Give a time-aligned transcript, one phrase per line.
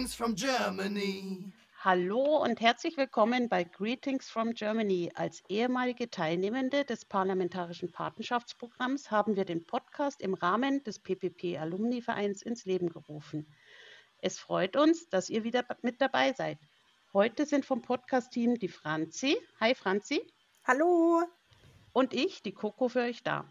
[0.00, 1.52] Greetings from Germany.
[1.84, 5.12] Hallo und herzlich willkommen bei Greetings from Germany.
[5.14, 12.00] Als ehemalige Teilnehmende des Parlamentarischen Patenschaftsprogramms haben wir den Podcast im Rahmen des PPP Alumni
[12.00, 13.46] Vereins ins Leben gerufen.
[14.22, 16.58] Es freut uns, dass ihr wieder mit dabei seid.
[17.12, 19.36] Heute sind vom Podcast-Team die Franzi.
[19.60, 20.22] Hi Franzi.
[20.64, 21.24] Hallo.
[21.92, 23.46] Und ich, die Coco, für euch da.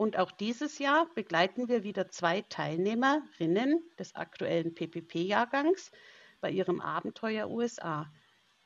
[0.00, 5.92] Und auch dieses Jahr begleiten wir wieder zwei Teilnehmerinnen des aktuellen PPP-Jahrgangs
[6.40, 8.10] bei ihrem Abenteuer USA.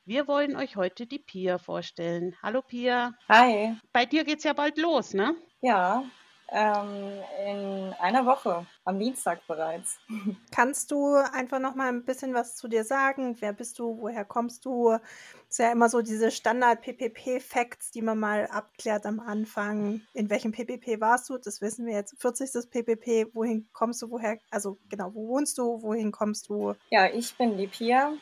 [0.05, 2.37] Wir wollen euch heute die Pia vorstellen.
[2.41, 3.15] Hallo Pia.
[3.29, 3.75] Hi.
[3.93, 5.35] Bei dir geht's ja bald los, ne?
[5.61, 6.05] Ja,
[6.51, 9.99] ähm, in einer Woche, am Dienstag bereits.
[10.51, 13.37] Kannst du einfach noch mal ein bisschen was zu dir sagen?
[13.41, 13.99] Wer bist du?
[14.01, 14.91] Woher kommst du?
[14.91, 15.01] Das
[15.49, 20.03] ist ja immer so diese Standard-PPP-Facts, die man mal abklärt am Anfang.
[20.13, 21.39] In welchem PPP warst du?
[21.39, 22.21] Das wissen wir jetzt.
[22.21, 22.71] 40.
[22.71, 23.35] PPP.
[23.35, 24.11] Wohin kommst du?
[24.11, 24.39] Woher?
[24.51, 25.83] Also genau, wo wohnst du?
[25.83, 26.75] Wohin kommst du?
[26.91, 28.13] Ja, ich bin die Pia.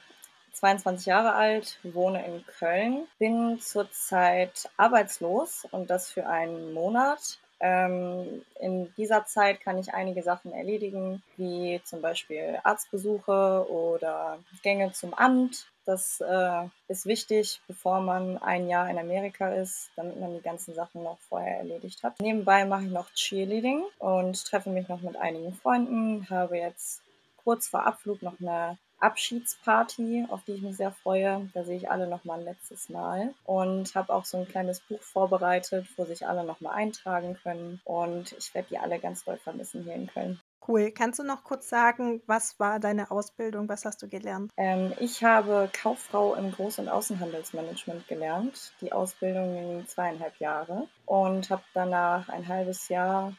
[0.53, 8.43] 22 Jahre alt, wohne in Köln, bin zurzeit arbeitslos und das für einen Monat ähm,
[8.61, 15.15] in dieser Zeit kann ich einige Sachen erledigen, wie zum Beispiel Arztbesuche oder Gänge zum
[15.15, 15.69] Amt.
[15.85, 20.75] Das äh, ist wichtig, bevor man ein Jahr in Amerika ist, damit man die ganzen
[20.75, 22.21] Sachen noch vorher erledigt hat.
[22.21, 27.01] Nebenbei mache ich noch Cheerleading und treffe mich noch mit einigen Freunden, habe jetzt
[27.45, 31.51] kurz vor Abflug noch eine Abschiedsparty, auf die ich mich sehr freue.
[31.55, 34.81] Da sehe ich alle noch mal ein letztes Mal und habe auch so ein kleines
[34.81, 37.81] Buch vorbereitet, wo sich alle noch mal eintragen können.
[37.85, 40.41] Und ich werde die alle ganz doll vermissen hier in Köln.
[40.67, 40.93] Cool.
[40.93, 43.69] Kannst du noch kurz sagen, was war deine Ausbildung?
[43.69, 44.53] Was hast du gelernt?
[44.57, 48.73] Ähm, ich habe Kauffrau im Groß- und Außenhandelsmanagement gelernt.
[48.81, 53.33] Die Ausbildung ging zweieinhalb Jahre und habe danach ein halbes Jahr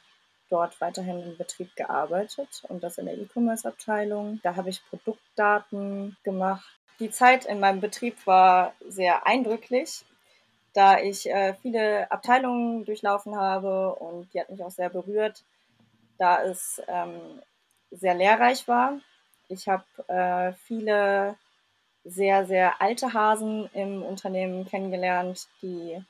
[0.54, 4.40] dort weiterhin im Betrieb gearbeitet und das in der E-Commerce-Abteilung.
[4.44, 6.80] Da habe ich Produktdaten gemacht.
[7.00, 10.06] Die Zeit in meinem Betrieb war sehr eindrücklich,
[10.74, 15.44] da ich äh, viele Abteilungen durchlaufen habe und die hat mich auch sehr berührt,
[16.20, 17.42] da es ähm,
[17.90, 19.00] sehr lehrreich war.
[19.48, 21.36] Ich habe äh, viele
[22.04, 26.04] sehr, sehr alte Hasen im Unternehmen kennengelernt, die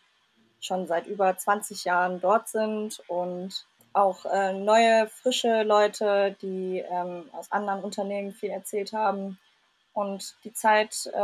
[0.59, 7.29] schon seit über 20 Jahren dort sind und auch äh, neue, frische Leute, die ähm,
[7.31, 9.37] aus anderen Unternehmen viel erzählt haben.
[9.93, 11.19] Und die Zeit äh,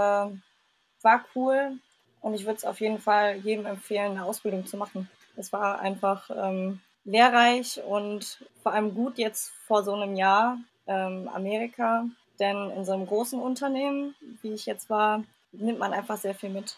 [1.02, 1.78] war cool
[2.22, 5.10] und ich würde es auf jeden Fall jedem empfehlen, eine Ausbildung zu machen.
[5.36, 11.30] Es war einfach ähm, lehrreich und vor allem gut jetzt vor so einem Jahr ähm,
[11.34, 12.06] Amerika.
[12.40, 16.50] Denn in so einem großen Unternehmen, wie ich jetzt war, nimmt man einfach sehr viel
[16.50, 16.78] mit.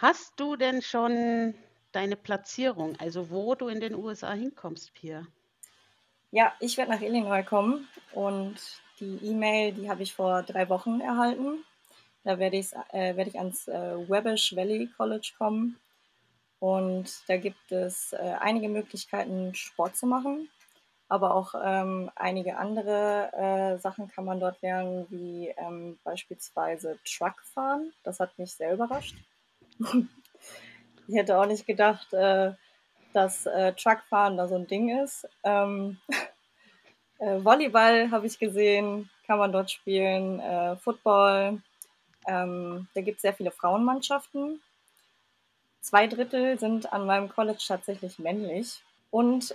[0.00, 1.54] Hast du denn schon
[1.92, 5.26] deine Platzierung, also wo du in den USA hinkommst, Pia?
[6.30, 8.56] Ja, ich werde nach Illinois kommen und
[9.00, 11.64] die E-Mail, die habe ich vor drei Wochen erhalten.
[12.24, 15.78] Da werde, äh, werde ich ans äh, Wabash Valley College kommen
[16.60, 20.48] und da gibt es äh, einige Möglichkeiten, Sport zu machen,
[21.08, 27.42] aber auch ähm, einige andere äh, Sachen kann man dort lernen, wie ähm, beispielsweise Truck
[27.42, 27.92] fahren.
[28.04, 29.16] Das hat mich sehr überrascht.
[31.08, 32.52] ich hätte auch nicht gedacht, äh,
[33.12, 35.28] dass äh, Truckfahren da so ein Ding ist.
[35.42, 35.98] Ähm,
[37.18, 40.42] äh, Volleyball habe ich gesehen, kann man dort spielen,
[40.80, 41.62] Football.
[42.26, 44.60] Ähm, da gibt es sehr viele Frauenmannschaften.
[45.80, 48.82] Zwei Drittel sind an meinem College tatsächlich männlich.
[49.10, 49.54] Und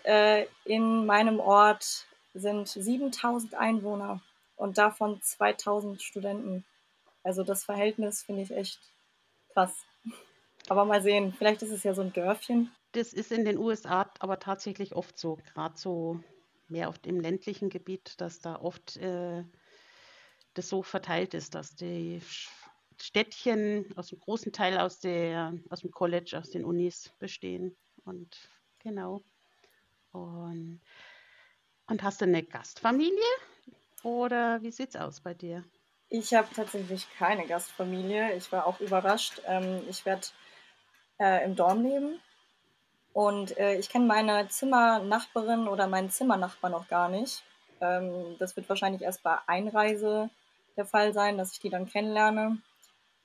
[0.66, 4.22] in meinem Ort sind 7000 Einwohner
[4.56, 6.64] und davon 2000 Studenten.
[7.24, 8.80] Also das Verhältnis finde ich echt
[9.54, 9.87] krass.
[10.70, 12.72] Aber mal sehen, vielleicht ist es ja so ein Dörfchen.
[12.92, 16.20] Das ist in den USA aber tatsächlich oft so, gerade so
[16.68, 19.44] mehr auf dem ländlichen Gebiet, dass da oft äh,
[20.54, 22.22] das so verteilt ist, dass die
[23.00, 27.76] Städtchen aus dem großen Teil aus, der, aus dem College, aus den Unis bestehen.
[28.06, 28.38] Und
[28.80, 29.22] genau.
[30.12, 30.82] Und,
[31.88, 33.14] und hast du eine Gastfamilie?
[34.04, 35.64] Oder wie sieht es aus bei dir?
[36.10, 38.34] Ich habe tatsächlich keine Gastfamilie.
[38.36, 39.42] Ich war auch überrascht.
[39.46, 40.28] Ähm, ich werde
[41.20, 42.20] äh, im Dorm leben.
[43.14, 47.44] Und äh, ich kenne meine Zimmernachbarin oder meinen Zimmernachbar noch gar nicht.
[47.82, 50.30] Ähm, das wird wahrscheinlich erst bei Einreise
[50.76, 52.58] der Fall sein, dass ich die dann kennenlerne.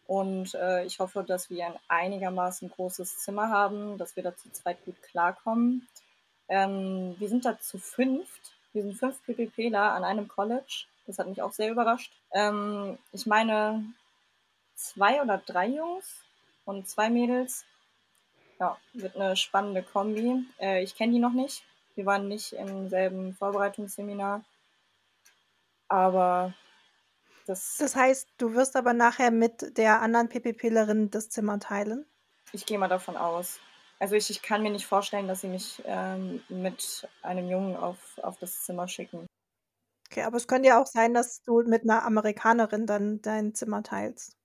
[0.07, 4.51] Und äh, ich hoffe, dass wir ein einigermaßen großes Zimmer haben, dass wir da zu
[4.51, 5.87] zweit gut klarkommen.
[6.49, 8.53] Ähm, wir sind da zu fünft.
[8.73, 10.85] Wir sind fünf PPPler an einem College.
[11.07, 12.13] Das hat mich auch sehr überrascht.
[12.33, 13.85] Ähm, ich meine,
[14.75, 16.23] zwei oder drei Jungs
[16.65, 17.65] und zwei Mädels.
[18.59, 20.47] Ja, wird eine spannende Kombi.
[20.59, 21.65] Äh, ich kenne die noch nicht.
[21.95, 24.45] Wir waren nicht im selben Vorbereitungsseminar.
[25.89, 26.55] Aber
[27.47, 32.07] Das, das heißt, du wirst aber nachher mit der anderen PPPlerin das Zimmer teilen?
[32.53, 33.61] Ich gehe mal davon aus.
[33.99, 38.19] Also ich, ich kann mir nicht vorstellen, dass sie mich ähm, mit einem Jungen auf,
[38.23, 39.27] auf das Zimmer schicken.
[40.11, 43.83] Okay, aber es könnte ja auch sein, dass du mit einer Amerikanerin dann dein Zimmer
[43.83, 44.37] teilst.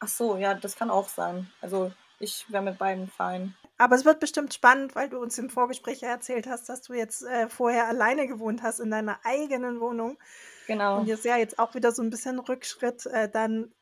[0.00, 1.50] Ach so, ja, das kann auch sein.
[1.62, 3.54] Also ich wäre mit beiden fein.
[3.78, 7.22] Aber es wird bestimmt spannend, weil du uns im Vorgespräch erzählt hast, dass du jetzt
[7.24, 10.18] äh, vorher alleine gewohnt hast in deiner eigenen Wohnung.
[10.66, 11.00] Genau.
[11.00, 13.72] Und jetzt ja jetzt auch wieder so ein bisschen Rückschritt, äh, dann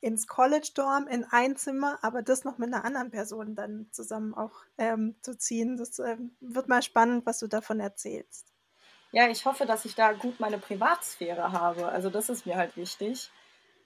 [0.00, 4.34] ins College Dorm in ein Zimmer, aber das noch mit einer anderen Person dann zusammen
[4.34, 5.76] auch ähm, zu ziehen.
[5.76, 8.52] Das ähm, wird mal spannend, was du davon erzählst.
[9.12, 11.86] Ja, ich hoffe, dass ich da gut meine Privatsphäre habe.
[11.86, 13.30] Also das ist mir halt wichtig,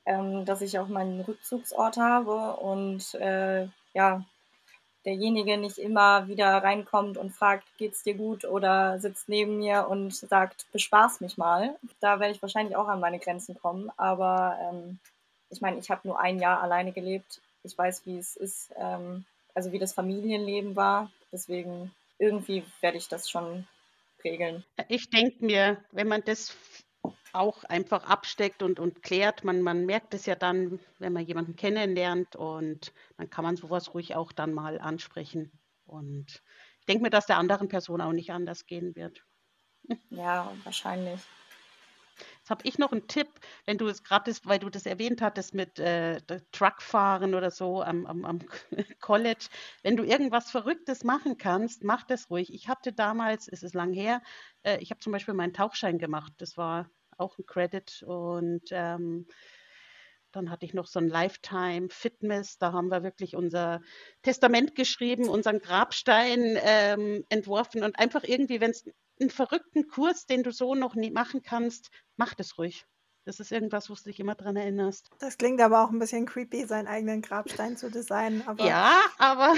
[0.07, 4.25] ähm, dass ich auch meinen Rückzugsort habe und äh, ja,
[5.05, 10.15] derjenige nicht immer wieder reinkommt und fragt, geht's dir gut oder sitzt neben mir und
[10.15, 11.77] sagt, bespaß mich mal.
[12.01, 14.99] Da werde ich wahrscheinlich auch an meine Grenzen kommen, aber ähm,
[15.51, 17.41] ich meine, ich habe nur ein Jahr alleine gelebt.
[17.65, 19.25] Ich weiß, wie es ist, ähm,
[19.55, 21.11] also wie das Familienleben war.
[21.33, 23.67] Deswegen irgendwie werde ich das schon
[24.25, 24.65] regeln.
[24.89, 26.55] Ich denke mir, wenn man das
[27.33, 31.57] auch einfach absteckt und, und klärt, man, man merkt es ja dann, wenn man jemanden
[31.57, 35.53] kennenlernt und dann kann man sowas ruhig auch dann mal ansprechen.
[35.87, 36.43] Und
[36.81, 39.25] ich denke mir, dass der anderen Person auch nicht anders gehen wird.
[40.11, 41.21] Ja, wahrscheinlich.
[42.39, 43.29] Jetzt habe ich noch einen Tipp,
[43.65, 46.21] wenn du es gerade, weil du das erwähnt hattest mit äh,
[46.53, 48.39] Truckfahren oder so am, am, am
[49.01, 49.47] College.
[49.83, 52.53] Wenn du irgendwas Verrücktes machen kannst, mach das ruhig.
[52.53, 54.23] Ich hatte damals, es ist lang her,
[54.63, 56.33] äh, ich habe zum Beispiel meinen Tauchschein gemacht.
[56.39, 59.27] Das war auch ein Credit und ähm,
[60.33, 62.59] dann hatte ich noch so ein Lifetime Fitness.
[62.59, 63.81] Da haben wir wirklich unser
[64.23, 68.85] Testament geschrieben, unseren Grabstein ähm, entworfen und einfach irgendwie, wenn es
[69.21, 72.87] einen verrückten Kurs, den du so noch nie machen kannst, mach das ruhig.
[73.25, 75.11] Das ist irgendwas, wo du dich immer dran erinnerst.
[75.19, 78.43] Das klingt aber auch ein bisschen creepy, seinen eigenen Grabstein zu designen.
[78.47, 79.55] Aber ja, aber.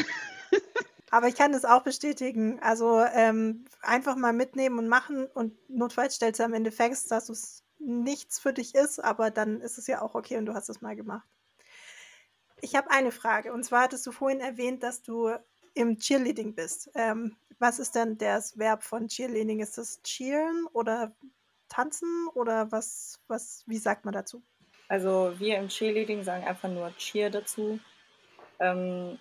[1.11, 2.61] aber ich kann das auch bestätigen.
[2.61, 7.29] Also ähm, einfach mal mitnehmen und machen und notfalls stellst du am Ende fest, dass
[7.29, 10.69] es nichts für dich ist, aber dann ist es ja auch okay und du hast
[10.69, 11.27] es mal gemacht.
[12.61, 15.31] Ich habe eine Frage und zwar hattest du vorhin erwähnt, dass du
[15.75, 16.91] im Cheerleading bist.
[16.95, 19.61] Ähm, was ist denn das Verb von Cheerleading?
[19.61, 21.15] Ist das cheeren oder
[21.69, 24.43] tanzen oder was, was, wie sagt man dazu?
[24.89, 27.79] Also wir im Cheerleading sagen einfach nur Cheer dazu.
[28.59, 29.19] Ähm,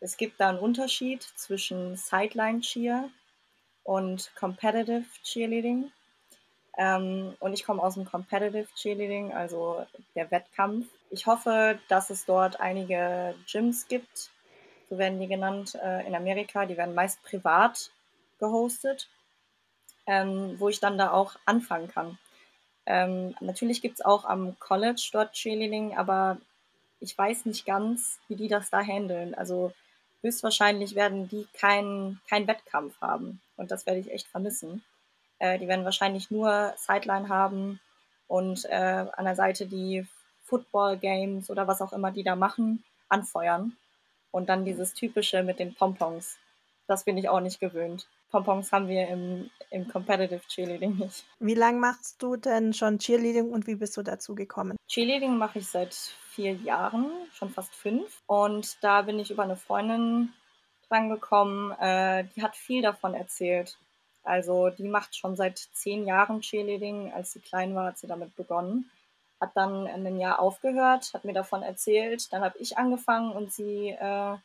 [0.00, 3.08] es gibt da einen Unterschied zwischen Sideline Cheer
[3.84, 5.90] und Competitive Cheerleading.
[6.78, 10.86] Ähm, und ich komme aus dem Competitive Cheerleading, also der Wettkampf.
[11.10, 14.30] Ich hoffe, dass es dort einige Gyms gibt,
[14.88, 16.66] so werden die genannt äh, in Amerika.
[16.66, 17.90] Die werden meist privat
[18.38, 19.08] gehostet
[20.10, 22.18] ähm, wo ich dann da auch anfangen kann.
[22.86, 26.38] Ähm, natürlich gibt es auch am College dort Cheerleading, aber
[26.98, 29.34] ich weiß nicht ganz, wie die das da handeln.
[29.34, 29.72] Also
[30.22, 34.84] höchstwahrscheinlich werden die keinen kein Wettkampf haben und das werde ich echt vermissen.
[35.38, 37.80] Äh, die werden wahrscheinlich nur Sideline haben
[38.28, 40.06] und äh, an der Seite die
[40.44, 43.76] Football Games oder was auch immer die da machen, anfeuern.
[44.32, 46.36] Und dann dieses typische mit den Pompons.
[46.86, 48.06] Das bin ich auch nicht gewöhnt.
[48.30, 51.24] Pompons haben wir im, im Competitive Cheerleading nicht.
[51.38, 54.76] Wie lange machst du denn schon Cheerleading und wie bist du dazu gekommen?
[54.88, 58.22] Cheerleading mache ich seit vier Jahren, schon fast fünf.
[58.26, 60.32] Und da bin ich über eine Freundin
[60.88, 63.76] drangekommen, äh, die hat viel davon erzählt.
[64.22, 67.12] Also die macht schon seit zehn Jahren Cheerleading.
[67.12, 68.90] Als sie klein war, hat sie damit begonnen.
[69.40, 72.32] Hat dann in einem Jahr aufgehört, hat mir davon erzählt.
[72.32, 74.36] Dann habe ich angefangen und sie äh,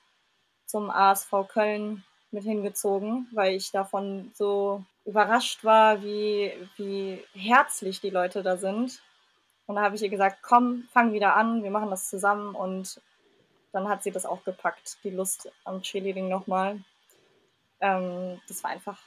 [0.66, 8.10] zum ASV Köln mit hingezogen, weil ich davon so überrascht war, wie, wie herzlich die
[8.10, 9.02] Leute da sind.
[9.68, 12.56] Und da habe ich ihr gesagt, komm, fang wieder an, wir machen das zusammen.
[12.56, 13.02] Und
[13.72, 16.80] dann hat sie das auch gepackt, die Lust am Cheerleading nochmal.
[17.80, 19.00] Ähm, das war einfach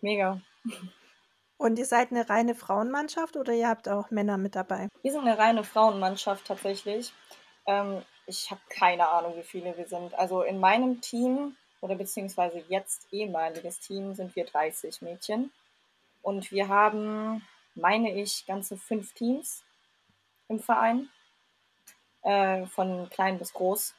[0.00, 0.40] mega.
[1.56, 4.88] Und ihr seid eine reine Frauenmannschaft oder ihr habt auch Männer mit dabei?
[5.02, 7.12] Wir sind eine reine Frauenmannschaft tatsächlich.
[7.66, 10.14] Ähm, ich habe keine Ahnung, wie viele wir sind.
[10.14, 15.50] Also in meinem Team oder beziehungsweise jetzt ehemaliges Team sind wir 30 Mädchen.
[16.22, 19.64] Und wir haben, meine ich, ganze fünf Teams
[20.48, 21.08] im Verein,
[22.22, 23.94] äh, von klein bis groß.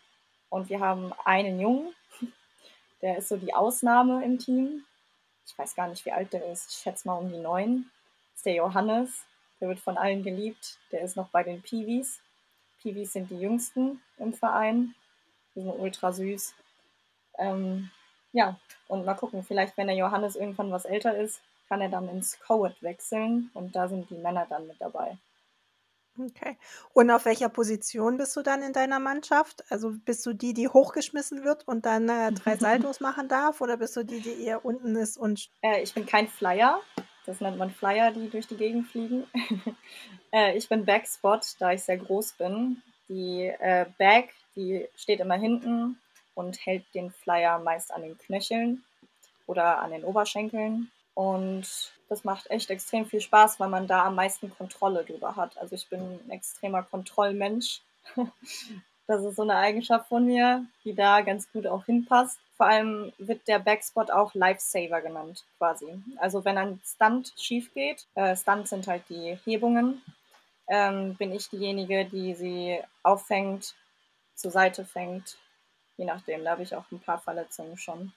[0.49, 1.95] Und wir haben einen Jungen,
[3.01, 4.85] der ist so die Ausnahme im Team.
[5.47, 6.71] Ich weiß gar nicht, wie alt der ist.
[6.71, 7.89] Ich schätze mal um die neun.
[8.31, 9.25] Das ist der Johannes.
[9.59, 10.77] Der wird von allen geliebt.
[10.91, 12.19] Der ist noch bei den Piwis.
[12.81, 14.93] Piwis sind die jüngsten im Verein.
[15.55, 16.53] Die sind ultra süß.
[17.37, 17.89] Ähm,
[18.33, 22.09] ja, und mal gucken, vielleicht wenn der Johannes irgendwann was älter ist, kann er dann
[22.09, 25.17] ins Coed wechseln und da sind die Männer dann mit dabei.
[26.19, 26.57] Okay.
[26.93, 29.63] Und auf welcher Position bist du dann in deiner Mannschaft?
[29.69, 33.61] Also bist du die, die hochgeschmissen wird und dann äh, drei Saltos machen darf?
[33.61, 35.49] Oder bist du die, die eher unten ist und.
[35.61, 36.81] Äh, ich bin kein Flyer.
[37.25, 39.25] Das nennt man Flyer, die durch die Gegend fliegen.
[40.31, 42.81] äh, ich bin Backspot, da ich sehr groß bin.
[43.07, 45.97] Die äh, Back, die steht immer hinten
[46.35, 48.83] und hält den Flyer meist an den Knöcheln
[49.47, 50.91] oder an den Oberschenkeln.
[51.13, 51.67] Und
[52.09, 55.57] das macht echt extrem viel Spaß, weil man da am meisten Kontrolle drüber hat.
[55.57, 57.81] Also ich bin ein extremer Kontrollmensch.
[59.07, 62.39] Das ist so eine Eigenschaft von mir, die da ganz gut auch hinpasst.
[62.55, 66.01] Vor allem wird der Backspot auch Lifesaver genannt, quasi.
[66.15, 70.01] Also wenn ein Stunt schief geht, äh, Stunts sind halt die Hebungen,
[70.69, 73.75] ähm, bin ich diejenige, die sie auffängt,
[74.35, 75.37] zur Seite fängt.
[76.01, 78.11] Je nachdem, da habe ich auch ein paar Verletzungen schon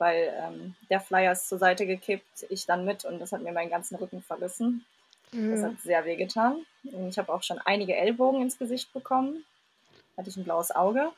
[0.00, 3.52] weil ähm, der Flyer ist zur Seite gekippt, ich dann mit und das hat mir
[3.52, 4.84] meinen ganzen Rücken verrissen.
[5.30, 5.50] Mhm.
[5.52, 6.64] Das hat sehr weh getan.
[6.82, 9.44] Ich habe auch schon einige Ellbogen ins Gesicht bekommen.
[10.16, 11.12] Hatte ich ein blaues Auge.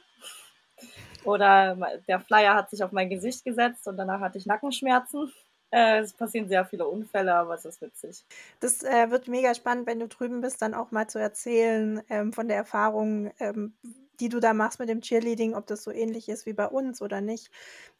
[1.25, 1.77] Oder
[2.09, 5.33] der Flyer hat sich auf mein Gesicht gesetzt und danach hatte ich Nackenschmerzen.
[5.71, 8.25] Äh, es passieren sehr viele Unfälle, aber es ist witzig.
[8.59, 12.33] Das äh, wird mega spannend, wenn du drüben bist, dann auch mal zu erzählen ähm,
[12.33, 13.75] von der Erfahrung, ähm,
[14.23, 17.03] die du da machst mit dem Cheerleading, ob das so ähnlich ist wie bei uns
[17.03, 17.51] oder nicht.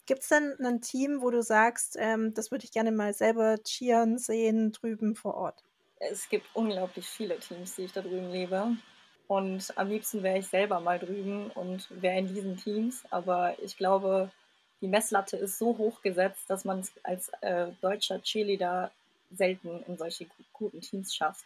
[0.05, 3.57] Gibt es denn ein Team, wo du sagst, ähm, das würde ich gerne mal selber
[3.57, 5.65] cheeren sehen drüben vor Ort?
[5.99, 8.77] Es gibt unglaublich viele Teams, die ich da drüben lebe.
[9.27, 13.03] Und am liebsten wäre ich selber mal drüben und wäre in diesen Teams.
[13.09, 14.31] Aber ich glaube,
[14.79, 18.91] die Messlatte ist so hoch gesetzt, dass man es als äh, deutscher Cheerleader
[19.29, 21.43] selten in solche guten Teams schafft.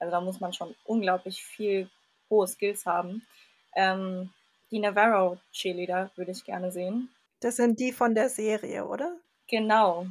[0.00, 1.88] Also da muss man schon unglaublich viel
[2.28, 3.24] hohe Skills haben.
[3.74, 4.30] Ähm,
[4.70, 7.08] die Navarro Cheerleader würde ich gerne sehen.
[7.40, 9.16] Das sind die von der Serie, oder?
[9.48, 10.06] Genau.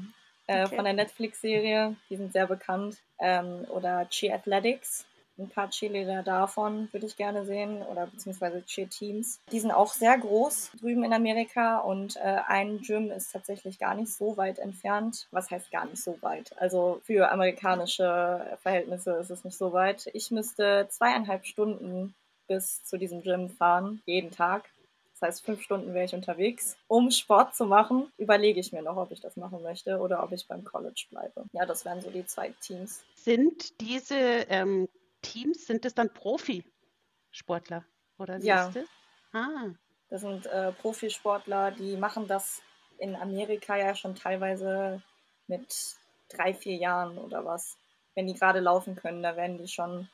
[0.48, 0.76] Äh, okay.
[0.76, 2.98] Von der Netflix-Serie, die sind sehr bekannt.
[3.20, 5.06] Ähm, oder Cheer Athletics.
[5.38, 9.40] Ein paar Cheerleader davon würde ich gerne sehen oder beziehungsweise Cheer-Teams.
[9.52, 13.96] Die sind auch sehr groß drüben in Amerika und äh, ein Gym ist tatsächlich gar
[13.96, 15.28] nicht so weit entfernt.
[15.32, 16.52] Was heißt gar nicht so weit?
[16.60, 20.10] Also für amerikanische Verhältnisse ist es nicht so weit.
[20.14, 22.14] Ich müsste zweieinhalb Stunden
[22.50, 24.70] bis zu diesem Gym fahren, jeden Tag.
[25.14, 26.78] Das heißt, fünf Stunden wäre ich unterwegs.
[26.88, 30.32] Um Sport zu machen, überlege ich mir noch, ob ich das machen möchte oder ob
[30.32, 31.46] ich beim College bleibe.
[31.52, 33.04] Ja, das wären so die zwei Teams.
[33.16, 34.88] Sind diese ähm,
[35.22, 37.86] Teams, sind das dann Profisportler?
[38.18, 38.68] Oder wie ja.
[38.68, 38.88] ist das?
[39.34, 39.70] Ah.
[40.10, 42.62] Das sind äh, Profisportler, die machen das
[42.98, 45.02] in Amerika ja schon teilweise
[45.48, 45.98] mit
[46.30, 47.78] drei, vier Jahren oder was.
[48.16, 50.10] Wenn die gerade laufen können, da werden die schon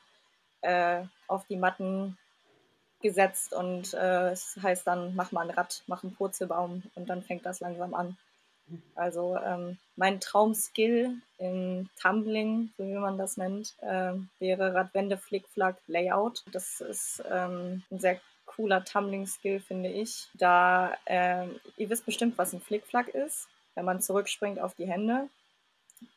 [0.62, 2.18] äh, auf die Matten
[3.02, 7.22] gesetzt und äh, es heißt dann, mach mal ein Rad, mach einen Purzelbaum und dann
[7.22, 8.16] fängt das langsam an.
[8.94, 15.76] Also ähm, mein Traumskill im Tumbling, so wie man das nennt, äh, wäre Radwende Flickflack
[15.86, 16.42] Layout.
[16.50, 20.28] Das ist ähm, ein sehr cooler Tumbling-Skill, finde ich.
[20.34, 25.28] Da, äh, ihr wisst bestimmt, was ein Flickflack ist, wenn man zurückspringt auf die Hände.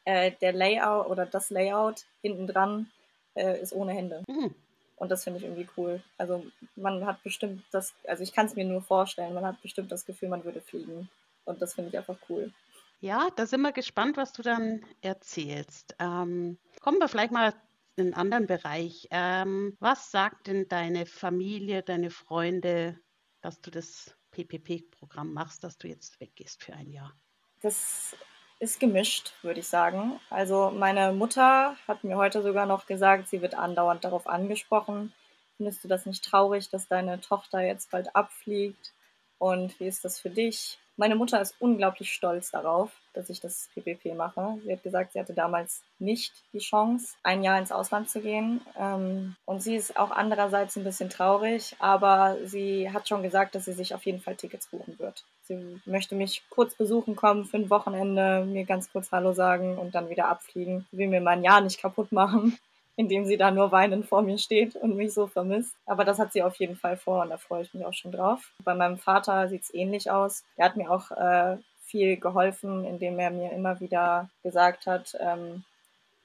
[0.05, 2.89] Äh, der Layout oder das Layout hinten dran
[3.36, 4.24] äh, ist ohne Hände.
[4.27, 4.55] Mhm.
[5.00, 6.03] Und das finde ich irgendwie cool.
[6.18, 9.91] Also man hat bestimmt das, also ich kann es mir nur vorstellen, man hat bestimmt
[9.91, 11.10] das Gefühl, man würde fliegen.
[11.46, 12.53] Und das finde ich einfach cool.
[13.00, 15.96] Ja, da sind wir gespannt, was du dann erzählst.
[16.00, 17.53] Ähm, kommen wir vielleicht mal
[17.96, 19.08] in einen anderen Bereich.
[19.10, 23.00] Ähm, was sagt denn deine Familie, deine Freunde,
[23.41, 27.13] dass du das PPP-Programm machst, dass du jetzt weggehst für ein Jahr?
[27.62, 28.15] Das
[28.59, 30.19] ist gemischt, würde ich sagen.
[30.29, 35.13] Also meine Mutter hat mir heute sogar noch gesagt, sie wird andauernd darauf angesprochen.
[35.57, 38.93] Findest du das nicht traurig, dass deine Tochter jetzt bald abfliegt?
[39.37, 40.77] Und wie ist das für dich?
[41.00, 44.60] Meine Mutter ist unglaublich stolz darauf, dass ich das PPP mache.
[44.65, 48.60] Sie hat gesagt, sie hatte damals nicht die Chance, ein Jahr ins Ausland zu gehen.
[48.77, 53.63] Ähm, und sie ist auch andererseits ein bisschen traurig, aber sie hat schon gesagt, dass
[53.63, 55.24] sie sich auf jeden Fall Tickets buchen wird.
[55.44, 59.96] Sie möchte mich kurz besuchen kommen für ein Wochenende, mir ganz kurz Hallo sagen und
[59.96, 60.86] dann wieder abfliegen.
[60.91, 62.60] Sie will mir mein Jahr nicht kaputt machen
[63.00, 65.74] indem sie da nur weinend vor mir steht und mich so vermisst.
[65.86, 68.12] Aber das hat sie auf jeden Fall vor und da freue ich mich auch schon
[68.12, 68.51] drauf.
[68.65, 70.44] Bei meinem Vater sieht es ähnlich aus.
[70.58, 75.63] Er hat mir auch äh, viel geholfen, indem er mir immer wieder gesagt hat, ähm,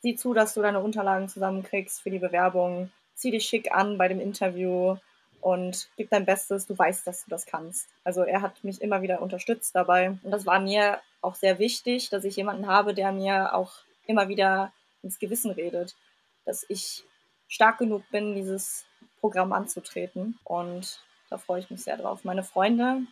[0.02, 4.08] sieh zu, dass du deine Unterlagen zusammenkriegst für die Bewerbung, zieh dich schick an bei
[4.08, 4.96] dem Interview
[5.40, 7.86] und gib dein Bestes, du weißt, dass du das kannst.
[8.02, 12.10] Also er hat mich immer wieder unterstützt dabei und das war mir auch sehr wichtig,
[12.10, 13.70] dass ich jemanden habe, der mir auch
[14.08, 14.72] immer wieder
[15.04, 15.94] ins Gewissen redet
[16.44, 17.04] dass ich
[17.48, 18.84] stark genug bin, dieses
[19.20, 20.38] Programm anzutreten.
[20.44, 22.24] Und da freue ich mich sehr drauf.
[22.24, 23.02] Meine Freunde,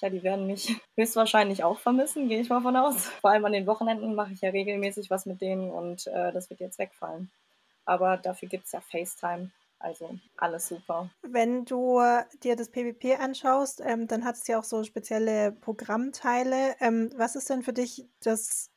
[0.00, 3.06] ja, die werden mich höchstwahrscheinlich auch vermissen, gehe ich mal von aus.
[3.06, 6.50] Vor allem an den Wochenenden mache ich ja regelmäßig was mit denen und äh, das
[6.50, 7.30] wird jetzt wegfallen.
[7.84, 9.50] Aber dafür gibt es ja FaceTime.
[9.78, 11.10] Also alles super.
[11.20, 12.00] Wenn du
[12.42, 16.74] dir das PPP anschaust, ähm, dann hat es ja auch so spezielle Programmteile.
[16.80, 18.70] Ähm, was ist denn für dich das,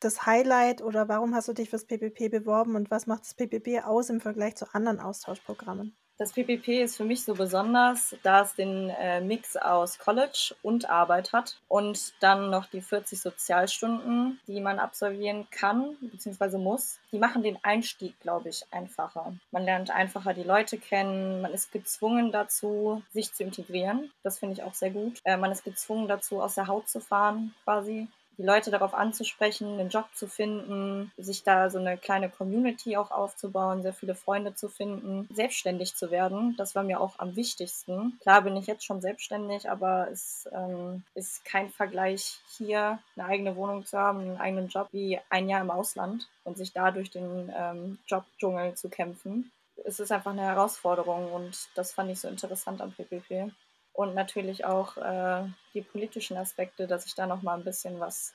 [0.00, 3.84] das Highlight oder warum hast du dich fürs PPP beworben und was macht das PPP
[3.84, 5.96] aus im Vergleich zu anderen Austauschprogrammen?
[6.18, 10.88] Das PPP ist für mich so besonders, da es den äh, Mix aus College und
[10.88, 16.56] Arbeit hat und dann noch die 40 Sozialstunden, die man absolvieren kann bzw.
[16.56, 17.00] muss.
[17.12, 19.34] Die machen den Einstieg, glaube ich, einfacher.
[19.50, 24.10] Man lernt einfacher die Leute kennen, man ist gezwungen dazu, sich zu integrieren.
[24.22, 25.20] Das finde ich auch sehr gut.
[25.24, 29.78] Äh, man ist gezwungen dazu, aus der Haut zu fahren, quasi die Leute darauf anzusprechen,
[29.78, 34.54] einen Job zu finden, sich da so eine kleine Community auch aufzubauen, sehr viele Freunde
[34.54, 36.54] zu finden, selbstständig zu werden.
[36.58, 38.18] Das war mir auch am wichtigsten.
[38.20, 43.56] Klar bin ich jetzt schon selbstständig, aber es ähm, ist kein Vergleich hier eine eigene
[43.56, 47.10] Wohnung zu haben, einen eigenen Job wie ein Jahr im Ausland und sich da durch
[47.10, 49.50] den ähm, Jobdschungel zu kämpfen.
[49.84, 53.52] Es ist einfach eine Herausforderung und das fand ich so interessant am PPP
[53.96, 58.34] und natürlich auch äh, die politischen Aspekte, dass ich da noch mal ein bisschen was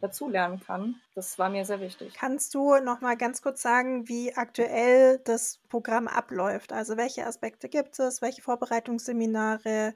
[0.00, 0.94] dazulernen kann.
[1.14, 2.14] Das war mir sehr wichtig.
[2.14, 6.72] Kannst du noch mal ganz kurz sagen, wie aktuell das Programm abläuft?
[6.72, 8.22] Also welche Aspekte gibt es?
[8.22, 9.94] Welche Vorbereitungsseminare?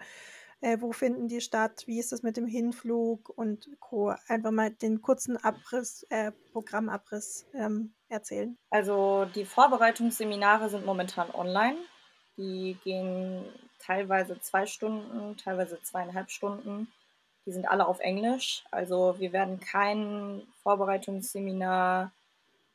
[0.61, 1.85] Äh, wo finden die statt?
[1.87, 4.15] Wie ist es mit dem Hinflug und Co?
[4.29, 8.59] Einfach mal den kurzen Abriss, äh, Programmabriss ähm, erzählen.
[8.71, 11.77] Also die Vorbereitungsseminare sind momentan online.
[12.37, 13.45] Die gehen
[13.87, 16.89] teilweise zwei Stunden, teilweise zweieinhalb Stunden.
[17.47, 18.65] Die sind alle auf Englisch.
[18.71, 22.11] Also wir werden kein Vorbereitungsseminar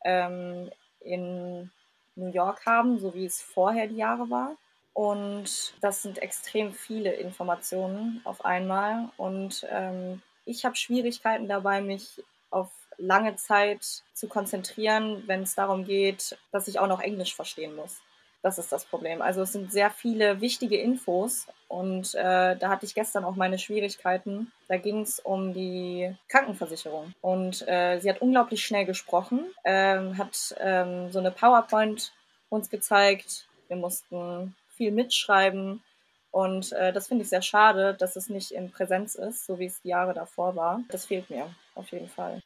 [0.06, 1.72] ähm, in
[2.16, 4.56] New York haben, so wie es vorher die Jahre war.
[4.94, 9.10] Und das sind extrem viele Informationen auf einmal.
[9.18, 15.86] Und ähm, ich habe Schwierigkeiten dabei, mich auf lange Zeit zu konzentrieren, wenn es darum
[15.86, 18.02] geht, dass ich auch noch Englisch verstehen muss.
[18.42, 19.22] Das ist das Problem.
[19.22, 23.60] Also es sind sehr viele wichtige Infos und äh, da hatte ich gestern auch meine
[23.60, 24.52] Schwierigkeiten.
[24.70, 30.56] Da ging es um die Krankenversicherung und äh, sie hat unglaublich schnell gesprochen, ähm, hat
[30.60, 32.14] ähm, so eine PowerPoint
[32.50, 33.48] uns gezeigt.
[33.68, 35.84] Wir mussten viel mitschreiben
[36.32, 39.66] und äh, das finde ich sehr schade, dass es nicht in Präsenz ist, so wie
[39.66, 40.82] es die Jahre davor war.
[40.90, 42.42] Das fehlt mir auf jeden Fall.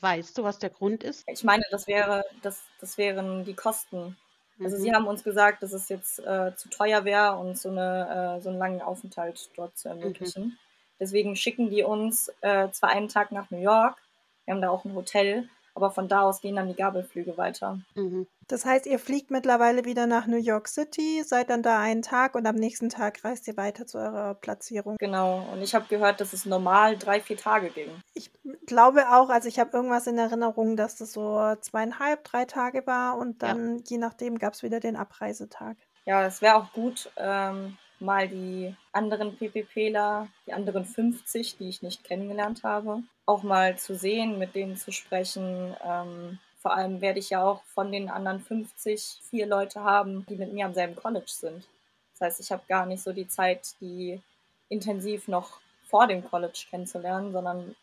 [0.00, 1.24] Weißt du, was der Grund ist?
[1.26, 4.16] Ich meine, das wäre, das, das wären die Kosten
[4.62, 4.80] also mhm.
[4.80, 8.40] sie haben uns gesagt, dass es jetzt äh, zu teuer wäre, uns so, eine, äh,
[8.42, 10.44] so einen langen Aufenthalt dort zu ermöglichen.
[10.44, 10.52] Mhm.
[10.98, 13.96] Deswegen schicken die uns äh, zwar einen Tag nach New York,
[14.44, 17.78] wir haben da auch ein Hotel, aber von da aus gehen dann die Gabelflüge weiter.
[17.94, 18.26] Mhm.
[18.48, 22.34] Das heißt, ihr fliegt mittlerweile wieder nach New York City, seid dann da einen Tag
[22.34, 24.96] und am nächsten Tag reist ihr weiter zu eurer Platzierung.
[24.98, 27.90] Genau, und ich habe gehört, dass es normal drei, vier Tage ging.
[28.12, 28.32] Ich
[28.66, 33.18] glaube auch, also ich habe irgendwas in Erinnerung, dass das so zweieinhalb, drei Tage war
[33.18, 33.82] und dann ja.
[33.86, 35.76] je nachdem gab es wieder den Abreisetag.
[36.04, 41.82] Ja, es wäre auch gut, ähm, mal die anderen PPPler, die anderen 50, die ich
[41.82, 45.74] nicht kennengelernt habe, auch mal zu sehen, mit denen zu sprechen.
[45.84, 50.36] Ähm, vor allem werde ich ja auch von den anderen 50 vier Leute haben, die
[50.36, 51.66] mit mir am selben College sind.
[52.12, 54.20] Das heißt, ich habe gar nicht so die Zeit, die
[54.68, 57.74] intensiv noch vor dem College kennenzulernen, sondern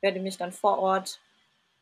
[0.00, 1.20] werde mich dann vor Ort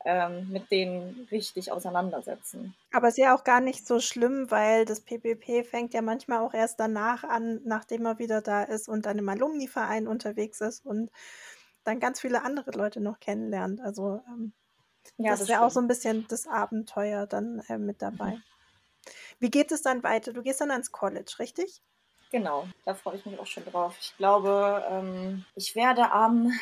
[0.05, 2.75] ähm, mit denen richtig auseinandersetzen.
[2.93, 6.55] Aber ist ja auch gar nicht so schlimm, weil das PPP fängt ja manchmal auch
[6.55, 11.11] erst danach an, nachdem er wieder da ist und dann im Alumni-Verein unterwegs ist und
[11.85, 13.81] dann ganz viele andere Leute noch kennenlernt.
[13.81, 14.53] Also ähm,
[15.17, 18.33] ja, das, das, ist ja auch so ein bisschen das Abenteuer dann äh, mit dabei.
[18.33, 18.43] Mhm.
[19.41, 20.33] Wie geht es dann weiter?
[20.33, 21.83] Du gehst dann ans College, richtig?
[22.31, 23.97] Genau, da freue ich mich auch schon drauf.
[24.01, 26.53] Ich glaube, ähm, ich werde am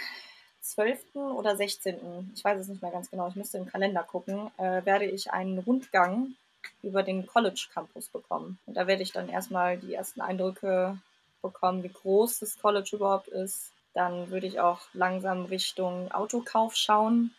[0.61, 1.17] 12.
[1.17, 4.85] oder 16., ich weiß es nicht mehr ganz genau, ich müsste im Kalender gucken, äh,
[4.85, 6.35] werde ich einen Rundgang
[6.83, 8.59] über den College Campus bekommen.
[8.67, 10.99] Und da werde ich dann erstmal die ersten Eindrücke
[11.43, 13.73] bekommen, wie groß das College überhaupt ist.
[13.95, 17.35] Dann würde ich auch langsam Richtung Autokauf schauen,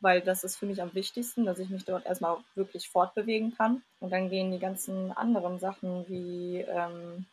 [0.00, 3.82] weil das ist für mich am wichtigsten, dass ich mich dort erstmal wirklich fortbewegen kann.
[4.00, 7.26] Und dann gehen die ganzen anderen Sachen wie ähm,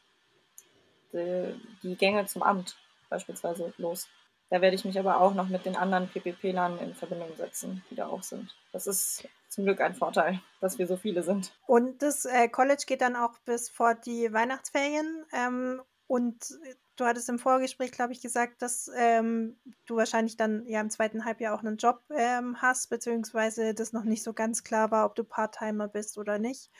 [1.13, 1.53] die,
[1.83, 2.75] die Gänge zum Amt
[3.09, 4.07] beispielsweise los.
[4.49, 7.95] Da werde ich mich aber auch noch mit den anderen PPP-Lern in Verbindung setzen, die
[7.95, 8.55] da auch sind.
[8.71, 11.51] Das ist zum Glück ein Vorteil, dass wir so viele sind.
[11.67, 15.25] Und das äh, College geht dann auch bis vor die Weihnachtsferien.
[15.33, 16.57] Ähm, und
[16.95, 21.25] du hattest im Vorgespräch, glaube ich, gesagt, dass ähm, du wahrscheinlich dann ja im zweiten
[21.25, 25.15] Halbjahr auch einen Job ähm, hast, beziehungsweise das noch nicht so ganz klar war, ob
[25.15, 26.71] du Part-Timer bist oder nicht.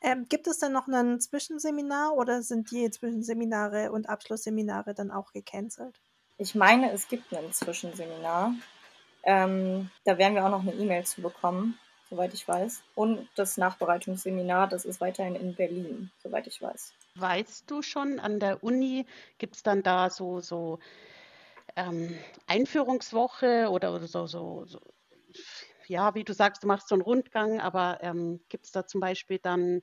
[0.00, 5.32] Ähm, gibt es dann noch ein Zwischenseminar oder sind die Zwischenseminare und Abschlussseminare dann auch
[5.32, 6.00] gecancelt?
[6.38, 8.54] Ich meine, es gibt ein Zwischenseminar.
[9.22, 11.78] Ähm, da werden wir auch noch eine E-Mail zu bekommen.
[12.10, 12.82] soweit ich weiß.
[12.94, 16.92] Und das Nachbereitungsseminar, das ist weiterhin in Berlin, soweit ich weiß.
[17.16, 19.06] Weißt du schon, an der Uni
[19.38, 20.78] gibt es dann da so, so
[21.76, 22.16] ähm,
[22.46, 24.80] Einführungswoche oder, so, so, so,
[25.86, 29.00] ja, wie du sagst, du machst so einen Rundgang, aber ähm, gibt es da zum
[29.00, 29.82] Beispiel dann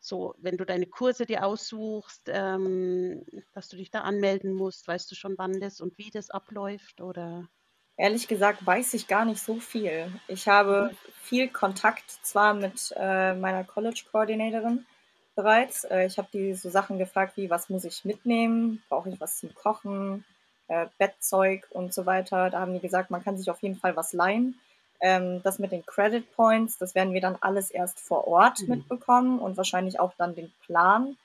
[0.00, 5.10] so, wenn du deine Kurse dir aussuchst, ähm, dass du dich da anmelden musst, weißt
[5.10, 7.48] du schon, wann das und wie das abläuft oder?
[7.96, 10.10] Ehrlich gesagt weiß ich gar nicht so viel.
[10.26, 10.96] Ich habe mhm.
[11.20, 14.86] viel Kontakt zwar mit äh, meiner College-Koordinatorin
[15.34, 15.84] bereits.
[15.84, 18.82] Äh, ich habe die so Sachen gefragt wie, was muss ich mitnehmen?
[18.88, 20.24] Brauche ich was zum Kochen?
[20.68, 22.48] Äh, Bettzeug und so weiter.
[22.48, 24.58] Da haben die gesagt, man kann sich auf jeden Fall was leihen.
[25.00, 28.68] Ähm, das mit den Credit Points, das werden wir dann alles erst vor Ort mhm.
[28.68, 31.16] mitbekommen und wahrscheinlich auch dann den Plan,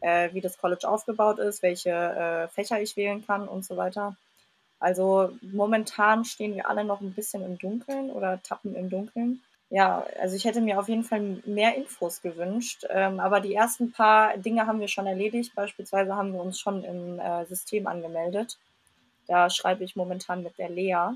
[0.00, 4.16] äh, wie das College aufgebaut ist, welche äh, Fächer ich wählen kann und so weiter.
[4.78, 9.40] Also momentan stehen wir alle noch ein bisschen im Dunkeln oder tappen im Dunkeln.
[9.70, 13.92] Ja, also ich hätte mir auf jeden Fall mehr Infos gewünscht, ähm, aber die ersten
[13.92, 15.54] paar Dinge haben wir schon erledigt.
[15.54, 18.58] Beispielsweise haben wir uns schon im äh, System angemeldet.
[19.26, 21.14] Da schreibe ich momentan mit der Lea.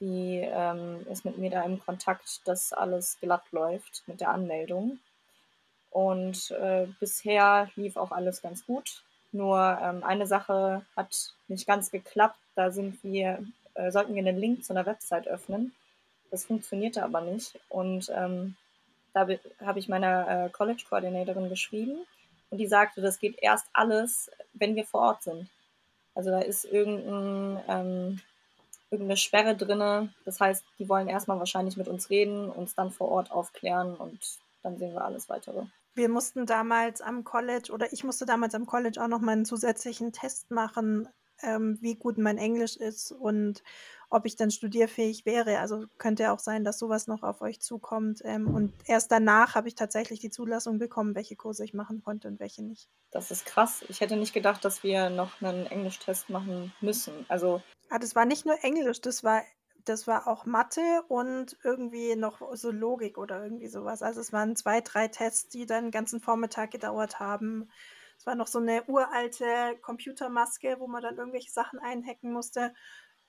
[0.00, 4.98] Die ähm, ist mit mir da im Kontakt, dass alles glatt läuft mit der Anmeldung.
[5.90, 9.02] Und äh, bisher lief auch alles ganz gut.
[9.32, 12.38] Nur ähm, eine Sache hat nicht ganz geklappt.
[12.54, 15.74] Da sind wir, äh, sollten wir einen Link zu einer Website öffnen.
[16.30, 17.58] Das funktionierte aber nicht.
[17.68, 18.56] Und ähm,
[19.12, 19.26] da
[19.60, 21.98] habe ich meiner äh, College-Koordinatorin geschrieben
[22.50, 25.48] und die sagte, das geht erst alles, wenn wir vor Ort sind.
[26.14, 28.20] Also da ist irgendein, ähm,
[28.90, 30.12] irgendeine Sperre drin.
[30.24, 34.18] Das heißt, die wollen erstmal wahrscheinlich mit uns reden, uns dann vor Ort aufklären und
[34.62, 35.64] dann sehen wir alles weitere.
[35.94, 39.44] Wir mussten damals am College oder ich musste damals am College auch noch mal einen
[39.44, 41.08] zusätzlichen Test machen,
[41.42, 43.62] ähm, wie gut mein Englisch ist und
[44.08, 45.58] ob ich dann studierfähig wäre.
[45.58, 48.20] Also könnte ja auch sein, dass sowas noch auf euch zukommt.
[48.24, 52.28] Ähm, und erst danach habe ich tatsächlich die Zulassung bekommen, welche Kurse ich machen konnte
[52.28, 52.88] und welche nicht.
[53.10, 53.84] Das ist krass.
[53.88, 57.24] Ich hätte nicht gedacht, dass wir noch einen Englischtest machen müssen.
[57.28, 57.62] Also.
[57.90, 59.42] Ah, das war nicht nur Englisch, das war
[59.84, 64.02] das war auch Mathe und irgendwie noch so Logik oder irgendwie sowas.
[64.02, 67.70] Also es waren zwei, drei Tests, die dann den ganzen Vormittag gedauert haben.
[68.18, 72.74] Es war noch so eine uralte Computermaske, wo man dann irgendwelche Sachen einhacken musste.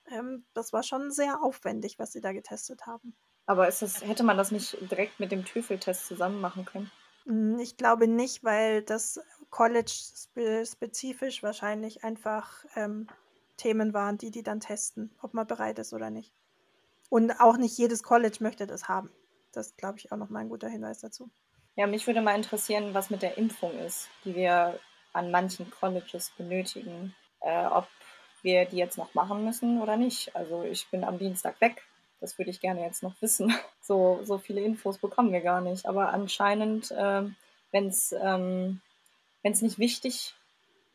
[0.07, 3.15] Ähm, das war schon sehr aufwendig, was sie da getestet haben.
[3.45, 6.91] Aber das, hätte man das nicht direkt mit dem TOEFL-Test zusammen machen können?
[7.25, 9.19] Hm, ich glaube nicht, weil das
[9.49, 13.07] College-spezifisch wahrscheinlich einfach ähm,
[13.61, 16.33] Themen waren, die die dann testen, ob man bereit ist oder nicht.
[17.09, 19.11] Und auch nicht jedes College möchte das haben.
[19.51, 21.29] Das glaube ich auch noch mal ein guter Hinweis dazu.
[21.75, 24.79] Ja, mich würde mal interessieren, was mit der Impfung ist, die wir
[25.13, 27.13] an manchen Colleges benötigen.
[27.41, 27.87] Äh, ob
[28.41, 30.35] wir die jetzt noch machen müssen oder nicht.
[30.35, 31.83] Also ich bin am Dienstag weg.
[32.19, 33.53] Das würde ich gerne jetzt noch wissen.
[33.83, 35.87] So, so viele Infos bekommen wir gar nicht.
[35.87, 37.23] Aber anscheinend, äh,
[37.71, 38.79] wenn es ähm,
[39.43, 40.35] nicht wichtig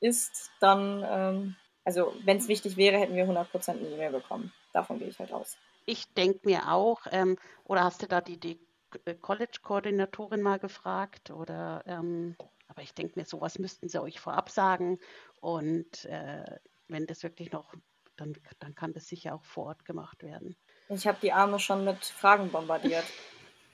[0.01, 4.53] ist, dann, ähm, also wenn es wichtig wäre, hätten wir 100% nie mehr bekommen.
[4.73, 5.57] Davon gehe ich halt aus.
[5.85, 8.59] Ich denke mir auch, ähm, oder hast du da die, die
[9.05, 11.31] äh, College-Koordinatorin mal gefragt?
[11.31, 12.35] Oder, ähm,
[12.67, 14.99] aber ich denke mir, sowas müssten sie euch vorab sagen.
[15.41, 17.73] Und äh, wenn das wirklich noch,
[18.17, 20.57] dann, dann kann das sicher auch vor Ort gemacht werden.
[20.89, 23.05] Ich habe die Arme schon mit Fragen bombardiert.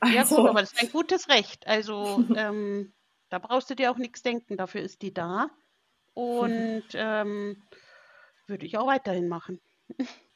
[0.00, 0.14] Also.
[0.14, 1.66] Ja, gut, aber das ist ein gutes Recht.
[1.66, 2.92] Also ähm,
[3.30, 5.48] da brauchst du dir auch nichts denken, dafür ist die da.
[6.14, 7.62] Und ähm,
[8.52, 9.60] würde ich auch weiterhin machen.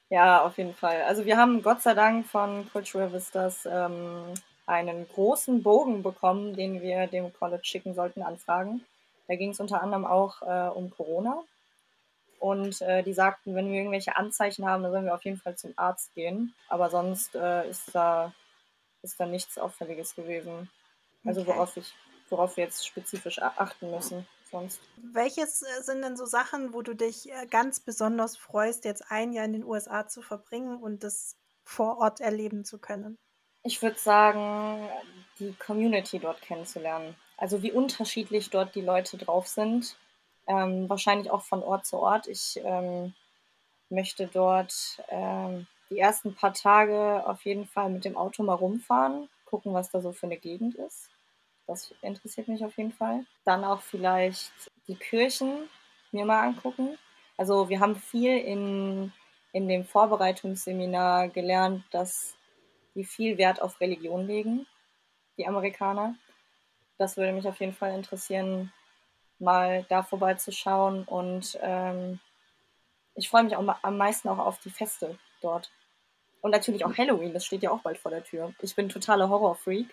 [0.08, 1.02] Ja, auf jeden Fall.
[1.02, 6.80] Also wir haben Gott sei Dank von Cultural Vistas ähm, einen großen Bogen bekommen, den
[6.80, 8.84] wir dem College schicken sollten, Anfragen.
[9.26, 11.42] Da ging es unter anderem auch äh, um Corona.
[12.38, 15.56] Und äh, die sagten, wenn wir irgendwelche Anzeichen haben, dann sollen wir auf jeden Fall
[15.56, 16.54] zum Arzt gehen.
[16.68, 18.32] Aber sonst äh, ist, da,
[19.02, 20.70] ist da nichts Auffälliges gewesen.
[21.24, 21.50] Also okay.
[21.50, 21.92] worauf, ich,
[22.30, 24.24] worauf wir jetzt spezifisch achten müssen
[24.56, 24.80] sonst.
[24.96, 29.32] Welches äh, sind denn so Sachen, wo du dich äh, ganz besonders freust, jetzt ein
[29.32, 33.18] Jahr in den USA zu verbringen und das vor Ort erleben zu können?
[33.62, 34.88] Ich würde sagen,
[35.38, 37.16] die Community dort kennenzulernen.
[37.36, 39.96] Also wie unterschiedlich dort die Leute drauf sind.
[40.46, 42.28] Ähm, wahrscheinlich auch von Ort zu Ort.
[42.28, 43.12] Ich ähm,
[43.90, 49.28] möchte dort ähm, die ersten paar Tage auf jeden Fall mit dem Auto mal rumfahren,
[49.44, 51.10] gucken, was da so für eine Gegend ist.
[51.66, 53.24] Das interessiert mich auf jeden Fall.
[53.44, 54.52] Dann auch vielleicht
[54.86, 55.68] die Kirchen
[56.12, 56.96] mir mal angucken.
[57.36, 59.12] Also wir haben viel in,
[59.52, 62.36] in dem Vorbereitungsseminar gelernt, dass
[62.94, 64.66] die viel Wert auf Religion legen,
[65.36, 66.14] die Amerikaner.
[66.98, 68.72] Das würde mich auf jeden Fall interessieren,
[69.38, 71.04] mal da vorbeizuschauen.
[71.04, 72.20] Und ähm,
[73.14, 75.70] ich freue mich auch am meisten auch auf die Feste dort.
[76.40, 78.54] Und natürlich auch Halloween, das steht ja auch bald vor der Tür.
[78.62, 79.88] Ich bin totaler Horrorfreak.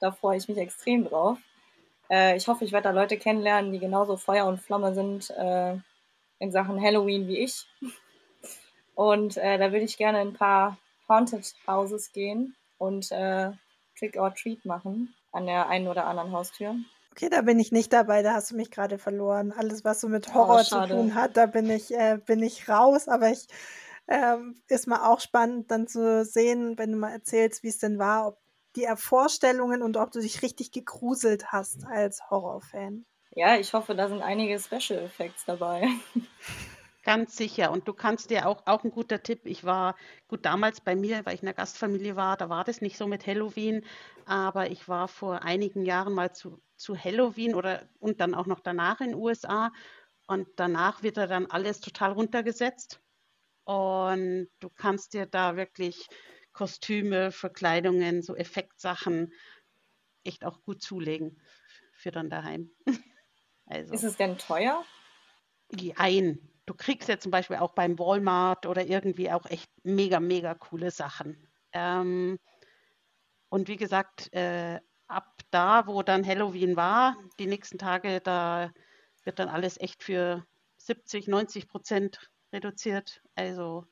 [0.00, 1.38] Da freue ich mich extrem drauf.
[2.10, 5.76] Äh, ich hoffe, ich werde da Leute kennenlernen, die genauso Feuer und Flamme sind äh,
[6.38, 7.66] in Sachen Halloween wie ich.
[8.94, 13.50] Und äh, da würde ich gerne in ein paar Haunted Houses gehen und äh,
[13.98, 16.76] Trick or Treat machen an der einen oder anderen Haustür.
[17.12, 19.52] Okay, da bin ich nicht dabei, da hast du mich gerade verloren.
[19.52, 22.68] Alles, was so mit Horror oh, zu tun hat, da bin ich, äh, bin ich
[22.68, 23.48] raus, aber ich
[24.06, 27.98] ähm, ist mal auch spannend, dann zu sehen, wenn du mal erzählst, wie es denn
[27.98, 28.38] war, ob
[28.76, 33.06] die Vorstellungen und ob du dich richtig gegruselt hast als Horrorfan.
[33.32, 35.88] Ja, ich hoffe, da sind einige Special Effects dabei.
[37.04, 37.70] Ganz sicher.
[37.70, 39.42] Und du kannst dir auch, auch ein guter Tipp.
[39.44, 42.80] Ich war gut damals bei mir, weil ich in der Gastfamilie war, da war das
[42.80, 43.84] nicht so mit Halloween,
[44.26, 48.60] aber ich war vor einigen Jahren mal zu, zu Halloween oder und dann auch noch
[48.60, 49.72] danach in den USA.
[50.26, 53.00] Und danach wird da dann alles total runtergesetzt.
[53.64, 56.08] Und du kannst dir da wirklich
[56.58, 59.32] Kostüme, Verkleidungen, so Effektsachen
[60.24, 61.40] echt auch gut zulegen
[61.92, 62.70] für dann daheim.
[63.70, 63.92] Also.
[63.92, 64.82] Ist es denn teuer?
[65.96, 66.38] Ein.
[66.64, 70.90] Du kriegst ja zum Beispiel auch beim Walmart oder irgendwie auch echt mega, mega coole
[70.90, 71.46] Sachen.
[71.72, 72.38] Ähm,
[73.50, 78.72] und wie gesagt, äh, ab da, wo dann Halloween war, die nächsten Tage, da
[79.24, 80.46] wird dann alles echt für
[80.78, 83.20] 70, 90 Prozent reduziert.
[83.34, 83.84] Also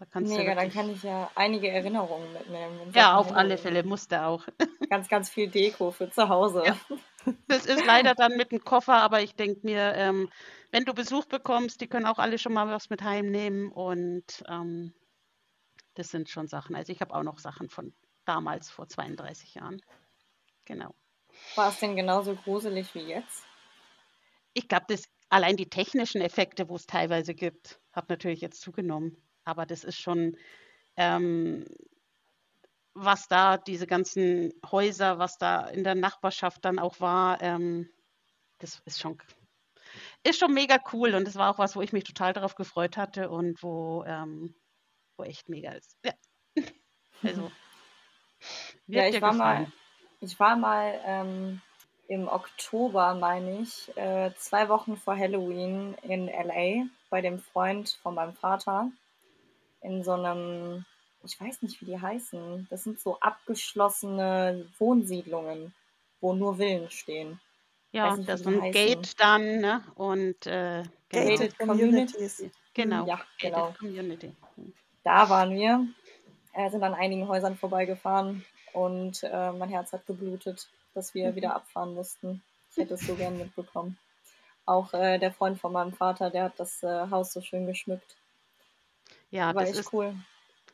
[0.00, 2.90] da kannst Mega, du dann kann ich ja einige Erinnerungen mitnehmen.
[2.94, 4.46] Ja, auf alle Fälle musste auch.
[4.88, 6.64] Ganz, ganz viel Deko für zu Hause.
[6.64, 6.76] Ja.
[7.46, 10.30] Das ist leider dann mit dem Koffer, aber ich denke mir, ähm,
[10.72, 14.94] wenn du Besuch bekommst, die können auch alle schon mal was mit heimnehmen und ähm,
[15.94, 16.74] das sind schon Sachen.
[16.74, 17.92] Also ich habe auch noch Sachen von
[18.24, 19.82] damals, vor 32 Jahren.
[20.64, 20.94] Genau.
[21.56, 23.44] War es denn genauso gruselig wie jetzt?
[24.54, 29.22] Ich glaube, das allein die technischen Effekte, wo es teilweise gibt, hat natürlich jetzt zugenommen
[29.44, 30.36] aber das ist schon,
[30.96, 31.64] ähm,
[32.94, 37.88] was da, diese ganzen Häuser, was da in der Nachbarschaft dann auch war, ähm,
[38.58, 39.18] das ist schon,
[40.22, 42.96] ist schon mega cool und das war auch was, wo ich mich total darauf gefreut
[42.96, 44.54] hatte und wo, ähm,
[45.16, 45.96] wo echt mega ist.
[46.04, 46.12] Ja.
[47.22, 47.52] Also,
[48.86, 49.70] ja, ich war mal,
[50.22, 51.60] ich war mal
[52.10, 58.16] im Oktober, meine ich, äh, zwei Wochen vor Halloween in LA bei dem Freund von
[58.16, 58.90] meinem Vater
[59.82, 60.84] in so einem,
[61.24, 62.66] ich weiß nicht, wie die heißen.
[62.70, 65.74] Das sind so abgeschlossene Wohnsiedlungen,
[66.20, 67.40] wo nur Villen stehen.
[67.92, 68.72] Ja, nicht, das ist ein.
[68.72, 69.82] Gate dann, ne?
[69.96, 71.28] Und äh, genau.
[71.28, 72.44] Gated Communities.
[72.74, 73.06] Genau.
[73.06, 73.74] Ja, genau.
[73.78, 74.34] Community.
[75.02, 75.86] Da waren wir,
[76.52, 81.36] äh, sind an einigen Häusern vorbeigefahren und äh, mein Herz hat geblutet, dass wir mhm.
[81.36, 82.42] wieder abfahren mussten.
[82.70, 83.98] Ich hätte es so gern mitbekommen.
[84.66, 88.16] Auch äh, der Freund von meinem Vater, der hat das äh, Haus so schön geschmückt.
[89.30, 90.14] Ja, War das ist cool.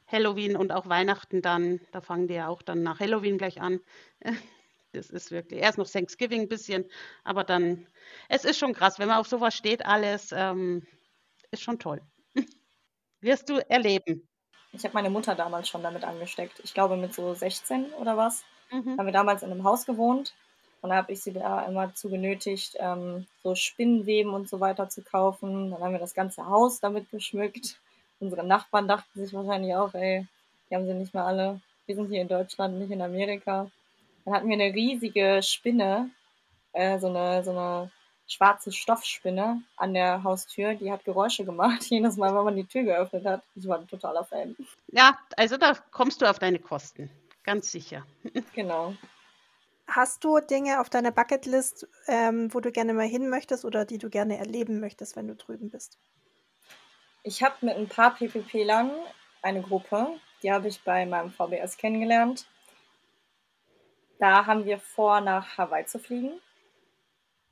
[0.06, 1.80] Halloween und auch Weihnachten dann.
[1.92, 3.80] Da fangen die ja auch dann nach Halloween gleich an.
[4.92, 6.86] Das ist wirklich, erst noch Thanksgiving ein bisschen,
[7.22, 7.86] aber dann,
[8.30, 10.86] es ist schon krass, wenn man auf sowas steht, alles, ähm,
[11.50, 12.00] ist schon toll.
[13.20, 14.26] Wirst du erleben.
[14.72, 16.60] Ich habe meine Mutter damals schon damit angesteckt.
[16.64, 18.44] Ich glaube mit so 16 oder was.
[18.70, 18.96] Mhm.
[18.96, 20.34] Haben wir damals in einem Haus gewohnt
[20.80, 24.88] und da habe ich sie da immer zu genötigt, ähm, so Spinnenweben und so weiter
[24.88, 25.72] zu kaufen.
[25.72, 27.78] Dann haben wir das ganze Haus damit geschmückt.
[28.18, 30.26] Unsere Nachbarn dachten sich wahrscheinlich auch, ey,
[30.70, 31.60] die haben sie nicht mehr alle.
[31.86, 33.70] Wir sind hier in Deutschland, nicht in Amerika.
[34.24, 36.10] Dann hatten wir eine riesige Spinne,
[36.72, 37.90] äh, so, eine, so eine
[38.26, 40.74] schwarze Stoffspinne an der Haustür.
[40.74, 43.42] Die hat Geräusche gemacht, jedes Mal, wenn man die Tür geöffnet hat.
[43.54, 44.56] Ich war ein totaler Fan.
[44.88, 47.10] Ja, also da kommst du auf deine Kosten.
[47.44, 48.04] Ganz sicher.
[48.54, 48.94] Genau.
[49.88, 53.98] Hast du Dinge auf deiner Bucketlist, ähm, wo du gerne mal hin möchtest oder die
[53.98, 55.96] du gerne erleben möchtest, wenn du drüben bist?
[57.26, 58.88] Ich habe mit ein paar PPP-Lern
[59.42, 62.46] eine Gruppe, die habe ich bei meinem VBS kennengelernt.
[64.20, 66.40] Da haben wir vor, nach Hawaii zu fliegen.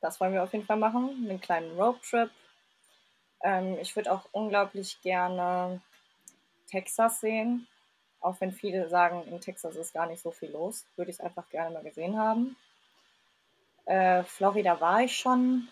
[0.00, 2.30] Das wollen wir auf jeden Fall machen, einen kleinen Roadtrip.
[3.42, 5.82] Ähm, ich würde auch unglaublich gerne
[6.68, 7.66] Texas sehen,
[8.20, 11.20] auch wenn viele sagen, in Texas ist gar nicht so viel los, würde ich es
[11.20, 12.54] einfach gerne mal gesehen haben.
[13.86, 15.66] Äh, Florida war ich schon,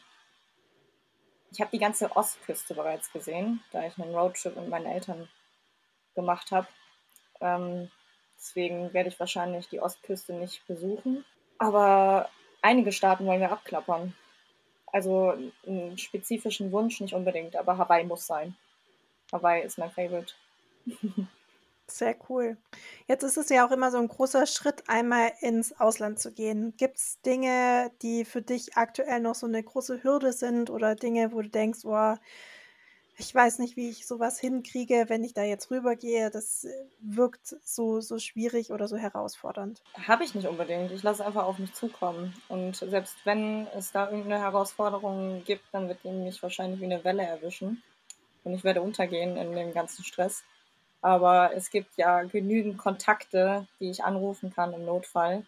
[1.53, 5.29] ich habe die ganze Ostküste bereits gesehen, da ich einen Roadtrip mit meinen Eltern
[6.15, 6.67] gemacht habe.
[7.41, 7.91] Ähm,
[8.37, 11.25] deswegen werde ich wahrscheinlich die Ostküste nicht besuchen.
[11.59, 12.31] Aber
[12.63, 14.15] einige Staaten wollen wir abklappern.
[14.87, 15.35] Also
[15.67, 18.57] einen spezifischen Wunsch nicht unbedingt, aber Hawaii muss sein.
[19.31, 20.35] Hawaii ist mein Favorite.
[21.97, 22.57] Sehr cool.
[23.07, 26.75] Jetzt ist es ja auch immer so ein großer Schritt, einmal ins Ausland zu gehen.
[26.77, 31.33] Gibt es Dinge, die für dich aktuell noch so eine große Hürde sind oder Dinge,
[31.33, 32.17] wo du denkst, oh,
[33.19, 36.31] ich weiß nicht, wie ich sowas hinkriege, wenn ich da jetzt rübergehe.
[36.31, 39.83] Das äh, wirkt so, so schwierig oder so herausfordernd.
[39.95, 40.91] Habe ich nicht unbedingt.
[40.93, 42.35] Ich lasse einfach auf mich zukommen.
[42.49, 47.05] Und selbst wenn es da irgendeine Herausforderung gibt, dann wird die mich wahrscheinlich wie eine
[47.05, 47.83] Welle erwischen.
[48.45, 50.43] Und ich werde untergehen in dem ganzen Stress.
[51.03, 55.45] Aber es gibt ja genügend Kontakte, die ich anrufen kann im Notfall.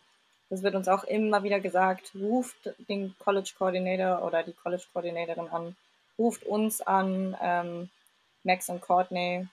[0.51, 5.49] Das wird uns auch immer wieder gesagt, ruft den College Coordinator oder die College Coordinatorin
[5.49, 5.77] an
[6.19, 7.91] ruft uns an, ähm,
[8.45, 9.47] Max und Courtney,